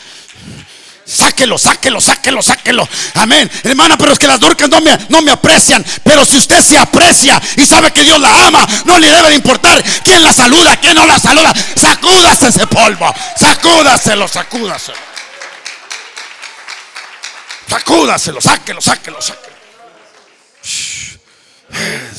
[1.08, 2.88] Sáquelo, sáquelo, sáquelo, sáquelo.
[3.14, 3.50] Amén.
[3.64, 5.84] Hermana, pero es que las dorcas no me, no me aprecian.
[6.04, 9.36] Pero si usted se aprecia y sabe que Dios la ama, no le debe de
[9.36, 11.54] importar quién la saluda, quién no la saluda.
[11.80, 13.14] Sacúdase ese polvo.
[13.38, 14.98] Sacúdaselo, sacúdaselo.
[17.70, 19.58] Sacúdaselo, sáquelo, sáquelo, sáquelo.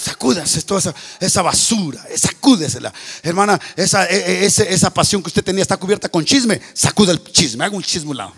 [0.02, 2.92] Sacúdase toda esa, esa basura, sacúdesela.
[3.22, 6.58] Hermana, esa, e, e, esa, esa pasión que usted tenía está cubierta con chisme.
[6.72, 8.32] Sacuda el chisme, haga un chisme lado.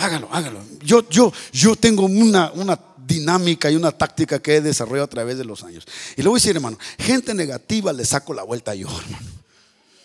[0.00, 0.60] Hágalo, hágalo.
[0.82, 5.36] Yo, yo, yo tengo una, una dinámica y una táctica que he desarrollado a través
[5.36, 5.86] de los años.
[6.16, 9.26] Y le voy a decir, hermano, gente negativa le saco la vuelta yo, hermano.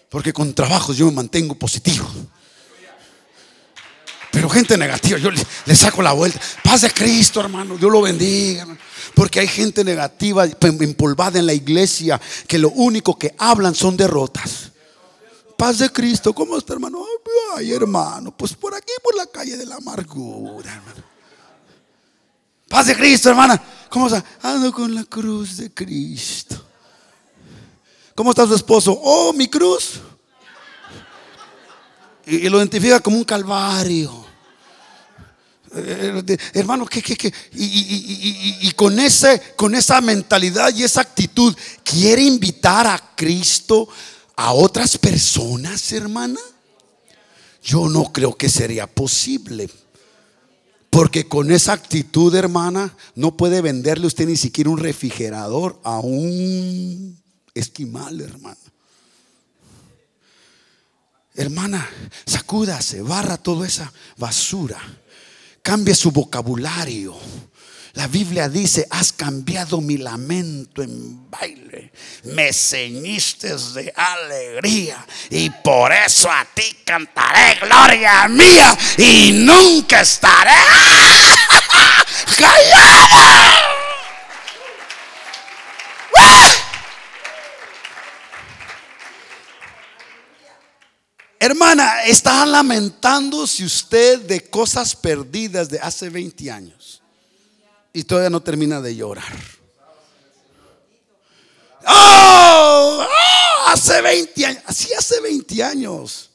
[0.10, 2.06] Porque con trabajos yo me mantengo positivo.
[4.32, 6.42] Pero gente negativa, yo le, saco la vuelta.
[6.62, 7.78] Paz de Cristo, hermano.
[7.78, 8.68] Dios lo bendiga.
[9.14, 14.74] Porque hay gente negativa empolvada en la iglesia que lo único que hablan son derrotas.
[15.58, 17.06] Paz de Cristo, ¿cómo está, hermano?
[17.56, 21.04] Ay, hermano, pues por aquí, por la calle de la amargura, hermano.
[22.68, 23.62] Paz de Cristo, hermana.
[23.90, 24.24] ¿Cómo está?
[24.42, 26.62] Ando con la cruz de Cristo.
[28.14, 29.00] ¿Cómo está su esposo?
[29.02, 30.02] Oh, mi cruz.
[32.26, 34.26] Y, lo identifica como un calvario.
[35.74, 37.34] Eh, hermano, ¿qué, qué, qué?
[37.54, 43.88] Y, con, ese, con esa mentalidad y esa actitud, ¿quiere invitar a Cristo
[44.36, 46.40] a otras personas, hermana?
[47.64, 49.70] Yo no creo que sería posible.
[50.90, 57.22] Porque con esa actitud, hermana, no puede venderle usted ni siquiera un refrigerador a un
[57.54, 58.58] esquimal, hermano.
[61.34, 61.90] Hermana,
[62.26, 64.80] sacúdase, barra toda esa basura
[65.66, 67.16] Cambie su vocabulario.
[67.96, 71.94] La Biblia dice, has cambiado mi lamento en baile,
[72.26, 80.52] me ceñiste de alegría y por eso a ti cantaré gloria mía y nunca estaré
[82.38, 83.62] callada.
[91.40, 96.85] Hermana, está lamentando si usted de cosas perdidas de hace 20 años
[97.96, 99.34] y todavía no termina de llorar.
[101.88, 103.00] ¡Oh!
[103.02, 103.06] ¡Oh!
[103.68, 106.30] Hace 20 años, así hace 20 años.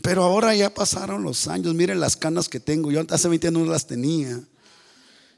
[0.00, 1.74] Pero ahora ya pasaron los años.
[1.74, 2.90] Miren las canas que tengo.
[2.90, 4.40] Yo hace 20 años no las tenía.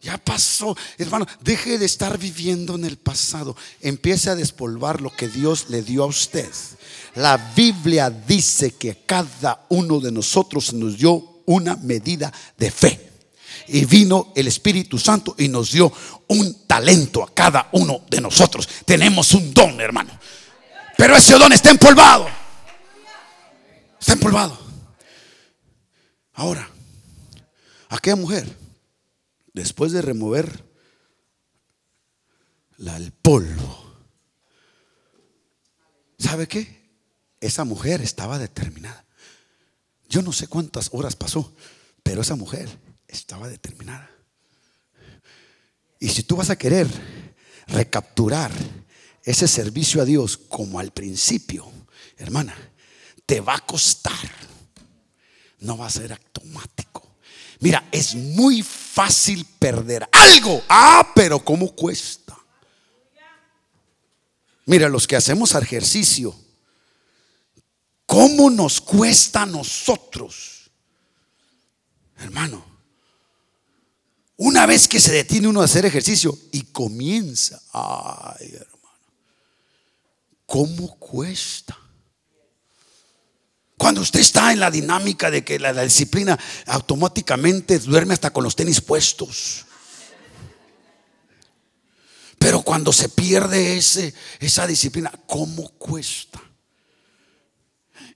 [0.01, 0.77] Ya pasó.
[0.97, 3.57] Hermano, deje de estar viviendo en el pasado.
[3.81, 6.49] Empiece a despolvar lo que Dios le dio a usted.
[7.17, 13.08] La Biblia dice que cada uno de nosotros nos dio una medida de fe.
[13.69, 15.93] Y vino el Espíritu Santo y nos dio
[16.29, 18.69] un talento a cada uno de nosotros.
[18.85, 20.11] Tenemos un don, hermano.
[20.97, 22.29] Pero ese don está empolvado.
[24.01, 24.59] Está empolvado.
[26.35, 26.69] Ahora,
[27.89, 28.57] aquella mujer,
[29.53, 30.65] después de remover
[32.79, 33.85] el polvo,
[36.19, 36.79] ¿sabe qué?
[37.41, 39.05] esa mujer estaba determinada.
[40.09, 41.53] Yo no sé cuántas horas pasó,
[42.03, 42.69] pero esa mujer
[43.09, 44.09] estaba determinada.
[45.99, 46.87] Y si tú vas a querer
[47.67, 48.53] recapturar
[49.25, 51.71] ese servicio a Dios como al principio,
[52.17, 52.55] hermana,
[53.27, 54.13] te va a costar.
[55.61, 57.17] No va a ser automático.
[57.59, 60.63] Mira, es muy fácil perder algo.
[60.69, 62.39] Ah, pero ¿cómo cuesta?
[64.67, 66.37] Mira, los que hacemos ejercicio,
[68.09, 70.71] ¿Cómo nos cuesta a nosotros?
[72.17, 72.65] Hermano,
[74.39, 78.99] una vez que se detiene uno a hacer ejercicio y comienza, ay hermano,
[80.47, 81.77] ¿cómo cuesta?
[83.77, 88.55] Cuando usted está en la dinámica de que la, disciplina automáticamente duerme hasta con los
[88.55, 89.67] tenis puestos.
[92.39, 96.41] Pero cuando se pierde ese, esa disciplina, ¿cómo cuesta?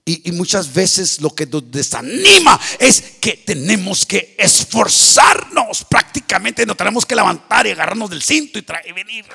[0.05, 5.85] Y, muchas veces lo que nos desanima es que tenemos que esforzarnos.
[5.85, 9.27] Prácticamente nos tenemos que levantar y agarrarnos del cinto y, y venir.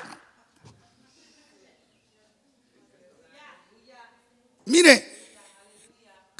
[4.66, 5.18] Mire,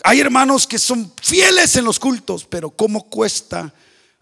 [0.05, 3.73] hay hermanos que son fieles en los cultos, pero ¿cómo cuesta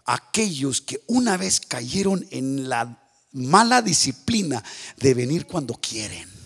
[0.05, 2.97] aquellos que una vez cayeron en la
[3.33, 4.63] mala disciplina
[4.95, 6.36] de venir cuando quieren?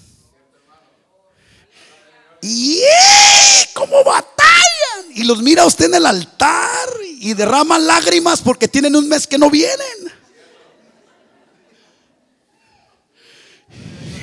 [2.41, 3.69] Y ¡eh!
[3.73, 5.11] cómo batallan.
[5.13, 6.89] Y los mira usted en el altar
[7.19, 10.11] y derraman lágrimas porque tienen un mes que no vienen.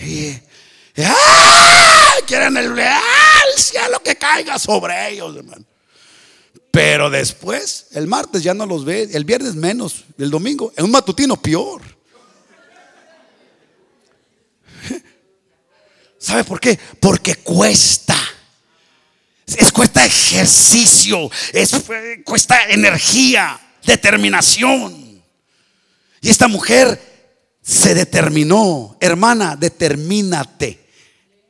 [0.04, 0.40] Y,
[1.04, 2.14] ¡ah!
[2.26, 3.02] Quieren el real
[3.56, 5.64] cielo que caiga sobre ellos, hermano.
[6.70, 10.90] Pero después, el martes ya no los ve, el viernes menos, el domingo, en un
[10.90, 11.97] matutino peor.
[16.18, 16.78] ¿Sabe por qué?
[17.00, 18.16] Porque cuesta.
[19.46, 21.72] Es cuesta ejercicio, es
[22.22, 25.22] cuesta energía, determinación.
[26.20, 27.00] Y esta mujer
[27.62, 30.86] se determinó, hermana, determínate.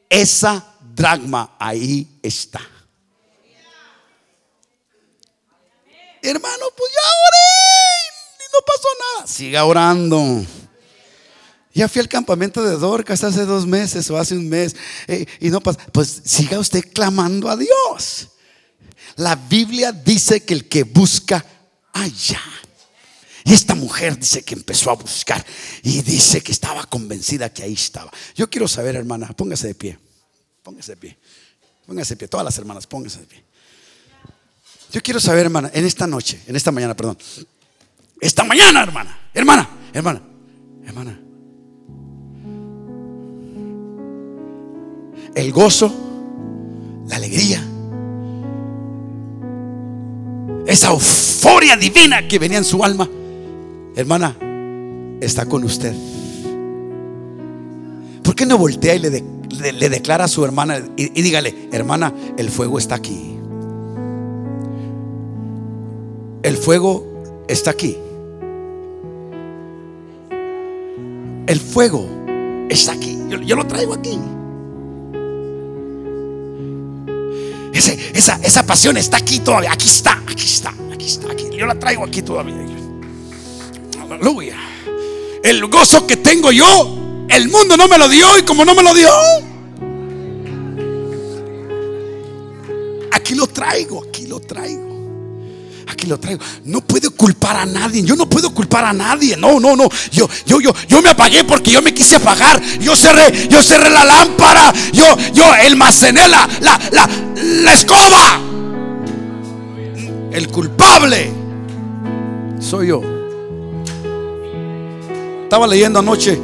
[0.08, 2.60] Esa dragma ahí está.
[6.22, 7.48] Hermano, pues ya oré
[8.38, 9.26] y no pasó nada.
[9.26, 10.44] Siga orando.
[11.78, 14.74] Ya fui al campamento de Dorcas hace dos meses o hace un mes
[15.06, 15.78] eh, y no pasa.
[15.92, 18.30] Pues siga usted clamando a Dios.
[19.14, 21.46] La Biblia dice que el que busca,
[21.92, 22.42] allá.
[23.44, 25.46] Y esta mujer dice que empezó a buscar
[25.84, 28.10] y dice que estaba convencida que ahí estaba.
[28.34, 30.00] Yo quiero saber, hermana, póngase de pie.
[30.64, 31.18] Póngase de pie.
[31.86, 32.26] Póngase de pie.
[32.26, 33.44] Todas las hermanas, póngase de pie.
[34.90, 37.16] Yo quiero saber, hermana, en esta noche, en esta mañana, perdón.
[38.20, 40.22] Esta mañana, hermana, hermana, hermana,
[40.84, 41.27] hermana.
[45.38, 45.88] El gozo,
[47.06, 47.62] la alegría,
[50.66, 53.08] esa euforia divina que venía en su alma,
[53.94, 54.36] hermana,
[55.20, 55.94] está con usted.
[58.24, 62.76] ¿Por qué no voltea y le, declara a su hermana y dígale, hermana, el fuego
[62.76, 63.36] está aquí?
[66.42, 67.96] El fuego está aquí.
[71.46, 72.08] El fuego
[72.68, 73.16] está aquí.
[73.46, 74.18] Yo, lo traigo aquí.
[77.78, 79.72] Esa, esa pasión está aquí todavía.
[79.72, 81.28] Aquí está, aquí está, aquí está.
[81.56, 82.54] Yo la traigo aquí todavía.
[84.00, 84.56] Aleluya.
[85.42, 88.82] El gozo que tengo yo, el mundo no me lo dio y como no me
[88.82, 89.10] lo dio,
[93.12, 94.88] aquí lo traigo, aquí lo traigo
[95.98, 96.40] aquí lo traigo.
[96.64, 98.04] No puedo culpar a nadie.
[98.04, 99.36] Yo no puedo culpar a nadie.
[99.36, 99.88] No, no, no.
[100.12, 102.62] Yo, yo, yo, yo me apagué porque yo me quise apagar.
[102.78, 104.72] Yo cerré, yo cerré la lámpara.
[104.92, 107.08] Yo, yo almacené la, la, la,
[107.48, 108.40] la escoba.
[110.30, 111.30] El culpable
[112.60, 113.00] soy yo.
[115.44, 116.38] Estaba leyendo anoche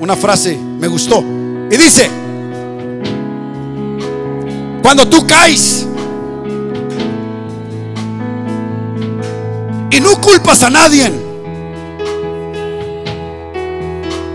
[0.00, 1.22] una frase, me gustó.
[1.70, 2.10] Y dice,
[4.82, 5.86] cuando tú caes,
[9.90, 11.12] y no culpas a nadie.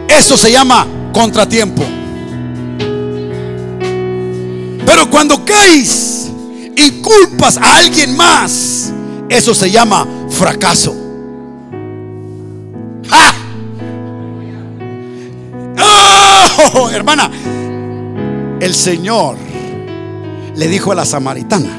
[0.07, 1.83] Eso se llama contratiempo.
[5.11, 6.31] Cuando caes
[6.75, 8.93] y culpas a alguien más,
[9.29, 10.95] eso se llama fracaso.
[16.73, 17.29] ¡Oh, hermana!
[18.59, 19.35] El Señor
[20.55, 21.69] le dijo a la samaritana,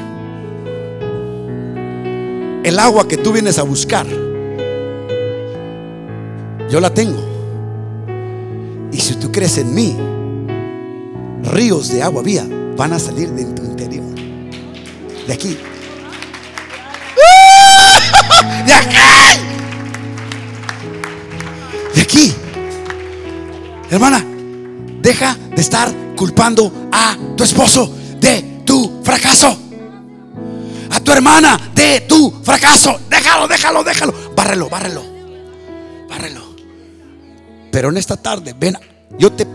[2.63, 4.07] el agua que tú vienes a buscar,
[6.69, 7.19] yo la tengo.
[8.91, 9.95] Y si tú crees en mí,
[11.43, 12.47] ríos de agua vía
[12.79, 14.05] van a salir de tu interior.
[15.27, 15.57] De aquí.
[18.65, 18.97] De aquí.
[21.93, 22.33] De aquí.
[23.91, 24.25] Hermana,
[25.01, 29.57] deja de estar culpando a tu esposo de tu fracaso
[30.91, 32.99] a tu hermana de tu fracaso.
[33.09, 34.13] Déjalo, déjalo, déjalo.
[34.35, 35.03] Bárrelo, bárrelo.
[36.09, 36.41] Bárrelo.
[37.71, 38.75] Pero en esta tarde, ven,
[39.19, 39.45] yo te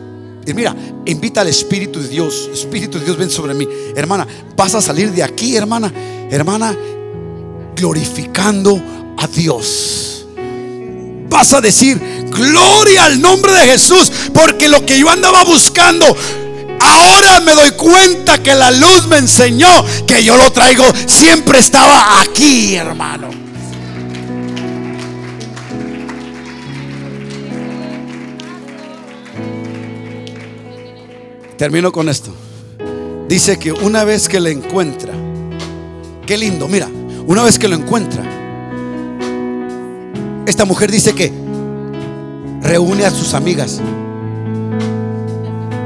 [0.53, 0.75] mira,
[1.07, 2.51] invita al Espíritu de Dios.
[2.53, 3.67] Espíritu de Dios, ven sobre mí.
[3.97, 4.27] Hermana,
[4.57, 5.93] vas a salir de aquí, hermana.
[6.31, 6.77] Hermana,
[7.77, 8.83] glorificando
[9.17, 10.27] a Dios.
[11.31, 11.99] Vas a decir,
[12.31, 14.13] gloria al nombre de Jesús.
[14.33, 16.05] Porque lo que yo andaba buscando
[16.85, 19.69] Ahora me doy cuenta que la luz me enseñó
[20.07, 20.85] que yo lo traigo.
[21.07, 23.44] Siempre estaba aquí, hermano.
[31.57, 32.33] Termino con esto.
[33.29, 35.13] Dice que una vez que le encuentra,
[36.27, 36.89] qué lindo, mira,
[37.27, 38.23] una vez que lo encuentra,
[40.47, 41.33] esta mujer dice que
[42.61, 43.81] reúne a sus amigas.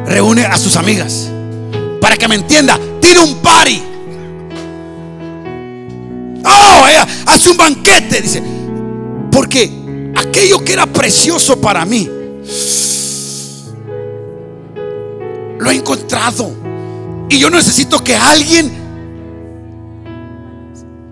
[0.06, 1.30] Reúne a sus amigas.
[2.00, 3.82] Para que me entienda, tiene un party.
[6.44, 6.84] Oh,
[7.26, 8.42] hace un banquete, dice.
[9.30, 12.08] Porque aquello que era precioso para mí,
[15.68, 16.50] lo he encontrado.
[17.28, 18.72] Y yo necesito que alguien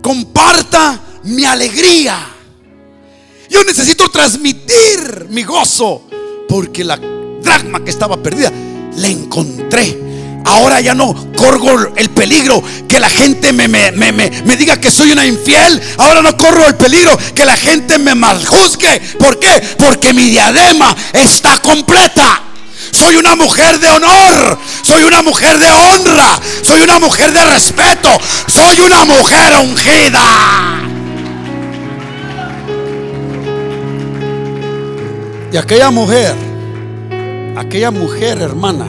[0.02, 2.26] comparta mi alegría.
[3.50, 6.04] Yo necesito transmitir mi gozo.
[6.48, 8.50] Porque la dragma que estaba perdida,
[8.96, 10.04] la encontré.
[10.46, 15.10] Ahora ya no corro el peligro que la gente me, me, me, diga que soy
[15.10, 15.82] una infiel.
[15.98, 19.00] Ahora no corro el peligro que la gente me maljuzgue.
[19.18, 19.60] ¿Por qué?
[19.76, 22.46] Porque mi diadema está completa.
[22.90, 24.58] Soy una mujer de honor.
[24.82, 26.40] Soy una mujer de honra.
[26.62, 28.08] Soy una mujer de respeto.
[28.46, 30.86] Soy una mujer ungida.
[35.52, 36.34] Y aquella mujer,
[37.56, 38.86] aquella mujer hermana,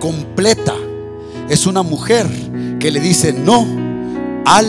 [0.00, 0.74] completa,
[1.48, 2.26] es una mujer
[2.78, 3.66] que le dice no
[4.46, 4.66] al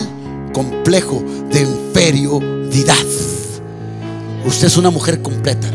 [0.52, 2.96] complejo de inferioridad.
[4.44, 5.68] Usted es una mujer completa.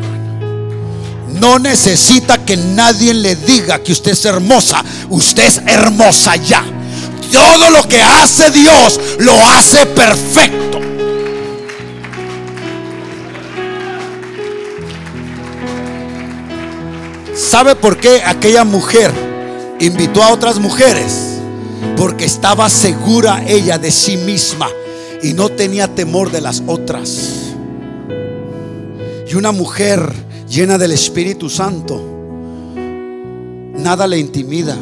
[1.39, 4.83] No necesita que nadie le diga que usted es hermosa.
[5.09, 6.63] Usted es hermosa ya.
[7.31, 10.79] Todo lo que hace Dios lo hace perfecto.
[17.35, 19.11] ¿Sabe por qué aquella mujer
[19.79, 21.39] invitó a otras mujeres?
[21.97, 24.69] Porque estaba segura ella de sí misma
[25.21, 27.53] y no tenía temor de las otras.
[29.27, 32.01] Y una mujer llena del Espíritu Santo,
[33.77, 34.77] nada le intimida.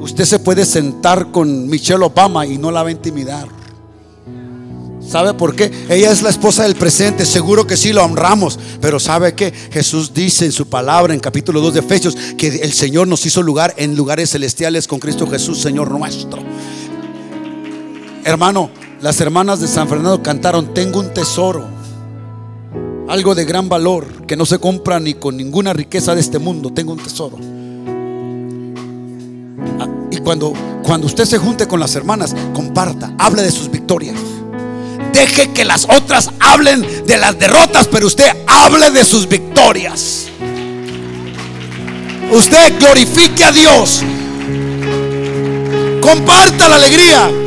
[0.00, 3.48] Usted se puede sentar con Michelle Obama y no la va a intimidar.
[5.06, 5.70] ¿Sabe por qué?
[5.88, 10.12] Ella es la esposa del presente, seguro que sí lo honramos, pero ¿sabe que Jesús
[10.14, 13.74] dice en su palabra en capítulo 2 de Efesios que el Señor nos hizo lugar
[13.76, 16.42] en lugares celestiales con Cristo Jesús, Señor nuestro.
[18.24, 18.70] Hermano,
[19.02, 21.73] las hermanas de San Fernando cantaron, tengo un tesoro
[23.08, 26.72] algo de gran valor que no se compra ni con ninguna riqueza de este mundo.
[26.72, 27.36] Tengo un tesoro.
[29.80, 30.52] Ah, y cuando,
[30.82, 34.16] cuando usted se junte con las hermanas, comparta, hable de sus victorias.
[35.12, 40.26] Deje que las otras hablen de las derrotas, pero usted hable de sus victorias.
[42.32, 44.02] Usted glorifique a Dios.
[46.00, 47.43] Comparta la alegría.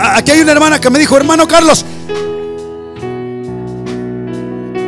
[0.00, 1.84] Aquí hay una hermana que me dijo, hermano Carlos,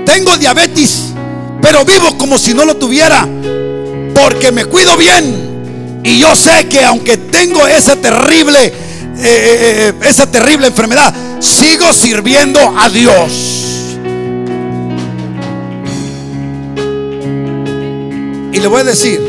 [0.06, 1.12] tengo diabetes,
[1.60, 3.26] pero vivo como si no lo tuviera,
[4.14, 6.00] porque me cuido bien.
[6.04, 8.72] Y yo sé que aunque tengo esa terrible, eh,
[9.18, 13.32] eh, eh, esa terrible enfermedad, sigo sirviendo a Dios.
[18.52, 19.20] Y le voy a decir,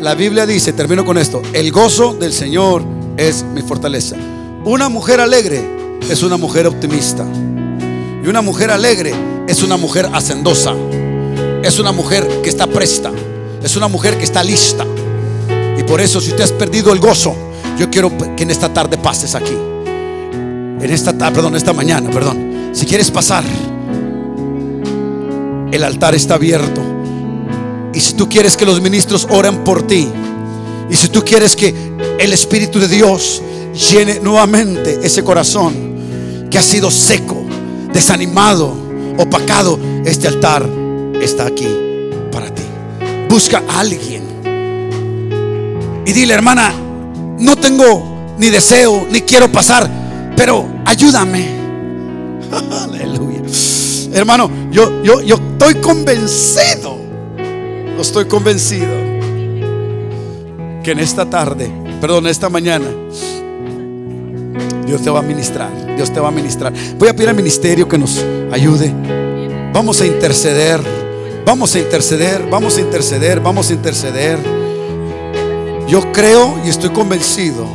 [0.00, 4.16] la Biblia dice, termino con esto, el gozo del Señor es mi fortaleza.
[4.64, 5.60] Una mujer alegre
[6.08, 7.26] es una mujer optimista.
[8.24, 9.12] Y una mujer alegre
[9.46, 10.74] es una mujer hacendosa.
[11.62, 13.10] Es una mujer que está presta.
[13.62, 14.86] Es una mujer que está lista.
[15.76, 17.34] Y por eso si usted has perdido el gozo,
[17.76, 19.56] yo quiero que en esta tarde pases aquí.
[20.80, 22.70] En esta tarde, perdón, esta mañana, perdón.
[22.72, 23.42] Si quieres pasar,
[25.72, 26.82] el altar está abierto.
[27.92, 30.08] Y si tú quieres que los ministros oren por ti,
[30.90, 31.74] y si tú quieres que
[32.18, 33.42] el Espíritu de Dios
[33.90, 37.44] llene nuevamente ese corazón que ha sido seco,
[37.92, 38.74] desanimado,
[39.18, 40.68] opacado, este altar
[41.22, 41.68] está aquí
[42.32, 42.62] para ti.
[43.28, 44.28] Busca a alguien
[46.08, 46.72] y dile, hermana,
[47.38, 49.88] no tengo ni deseo, ni quiero pasar,
[50.34, 51.46] pero ayúdame.
[52.82, 53.42] Aleluya.
[54.14, 56.96] Hermano, yo, yo, yo estoy convencido,
[57.94, 58.88] no estoy convencido
[60.82, 61.70] que en esta tarde,
[62.00, 62.86] perdón, esta mañana,
[64.86, 65.70] Dios te va a ministrar.
[65.96, 66.72] Dios te va a ministrar.
[66.96, 68.92] Voy a pedir al ministerio que nos ayude.
[69.72, 70.80] Vamos a interceder.
[71.44, 72.48] Vamos a interceder.
[72.50, 73.40] Vamos a interceder.
[73.40, 74.38] Vamos a interceder.
[75.88, 77.66] Yo creo y estoy convencido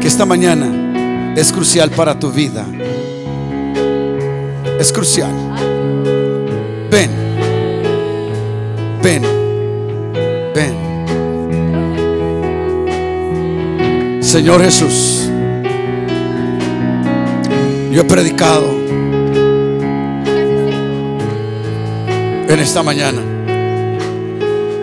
[0.00, 2.66] que esta mañana es crucial para tu vida.
[4.78, 5.32] Es crucial.
[6.90, 7.10] Ven.
[9.02, 9.22] Ven.
[10.54, 10.87] Ven.
[14.28, 15.26] Señor Jesús,
[17.90, 18.74] yo he predicado
[22.46, 23.22] en esta mañana.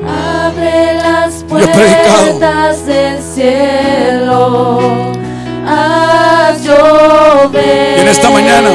[0.03, 2.39] Abre las Yo he predicado.
[2.39, 4.79] puertas del cielo.
[5.67, 7.97] Haz llover.
[7.99, 8.69] Y en esta mañana.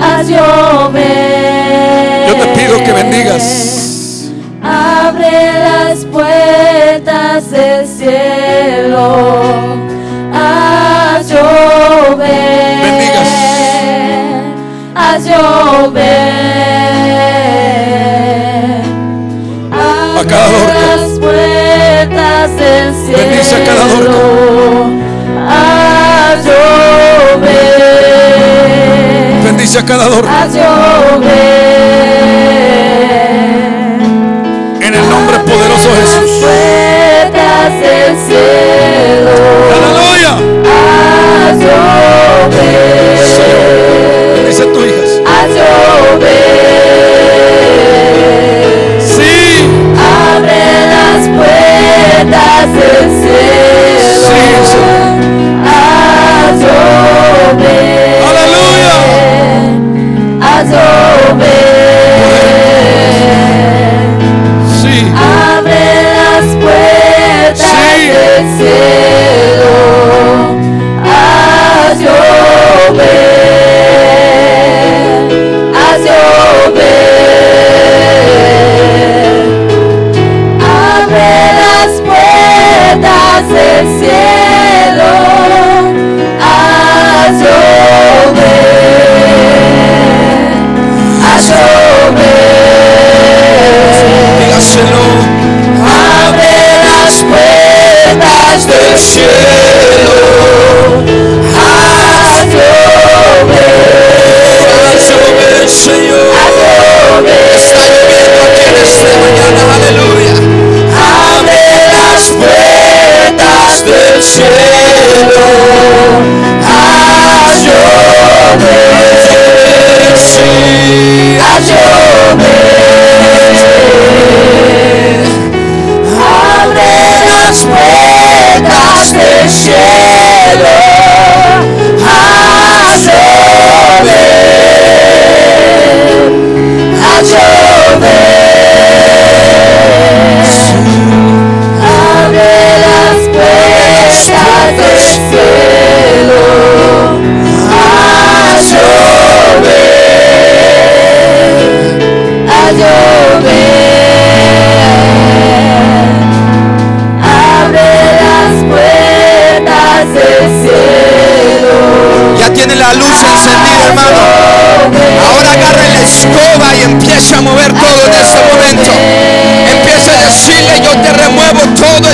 [0.00, 2.28] Haz llover.
[2.28, 4.30] Yo te pido que bendigas.
[4.62, 6.67] Abre las puertas
[7.50, 9.46] del cielo.
[10.32, 12.28] Haz llover.
[14.94, 16.08] Haz llover.
[19.72, 23.18] A las puertas del cielo.
[23.18, 24.12] Bendice a cada dorca.
[25.48, 27.68] Haz llover.
[29.44, 30.42] Bendice a cada dorca.
[30.42, 31.98] Haz llover.
[37.68, 39.30] Puertas del cielo.
[39.74, 40.32] Aleluya.
[40.64, 43.18] Haz llover.
[44.34, 45.12] Bendice a tus hijas.
[45.26, 46.28] Haz llover.
[49.00, 49.34] Sí.
[49.98, 50.64] Abre
[50.94, 54.08] las puertas del cielo.
[54.26, 55.08] Sí, Señor.
[55.66, 57.97] Haz llover.
[68.68, 69.47] Del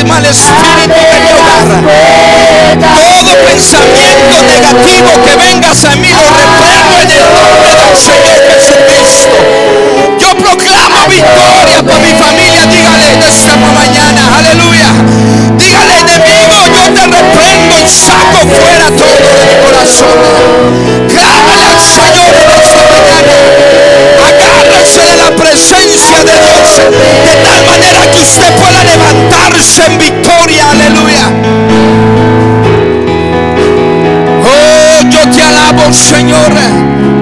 [0.04, 1.66] mal espíritu de mi hogar.
[2.94, 9.36] Todo pensamiento negativo que venga hacia mí lo reprendo en el nombre del Señor Jesucristo.
[10.18, 12.66] Yo proclamo victoria para mi familia.
[12.66, 14.88] Dígale en esta mañana, aleluya.
[15.58, 20.16] Dígale enemigo, yo te reprendo y saco fuera todo de mi corazón.
[21.08, 23.63] Clámale al Señor en esta mañana.
[25.24, 26.68] La presencia de Dios.
[27.24, 30.70] De tal manera que usted pueda levantarse en victoria.
[30.70, 31.32] Aleluya.
[34.44, 37.13] Oh, yo te alabo, Señor.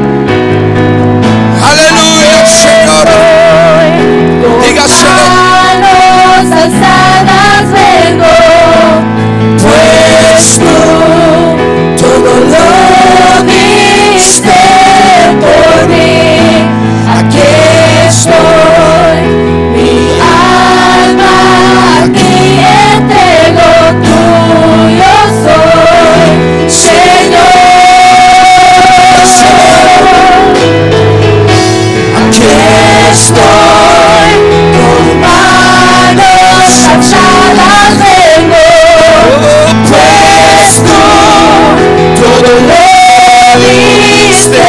[42.52, 44.60] Tú todo lo diste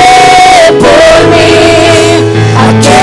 [0.80, 1.52] por mí.
[2.58, 3.00] Aquí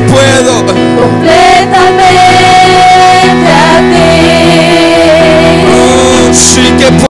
[0.00, 0.47] vez más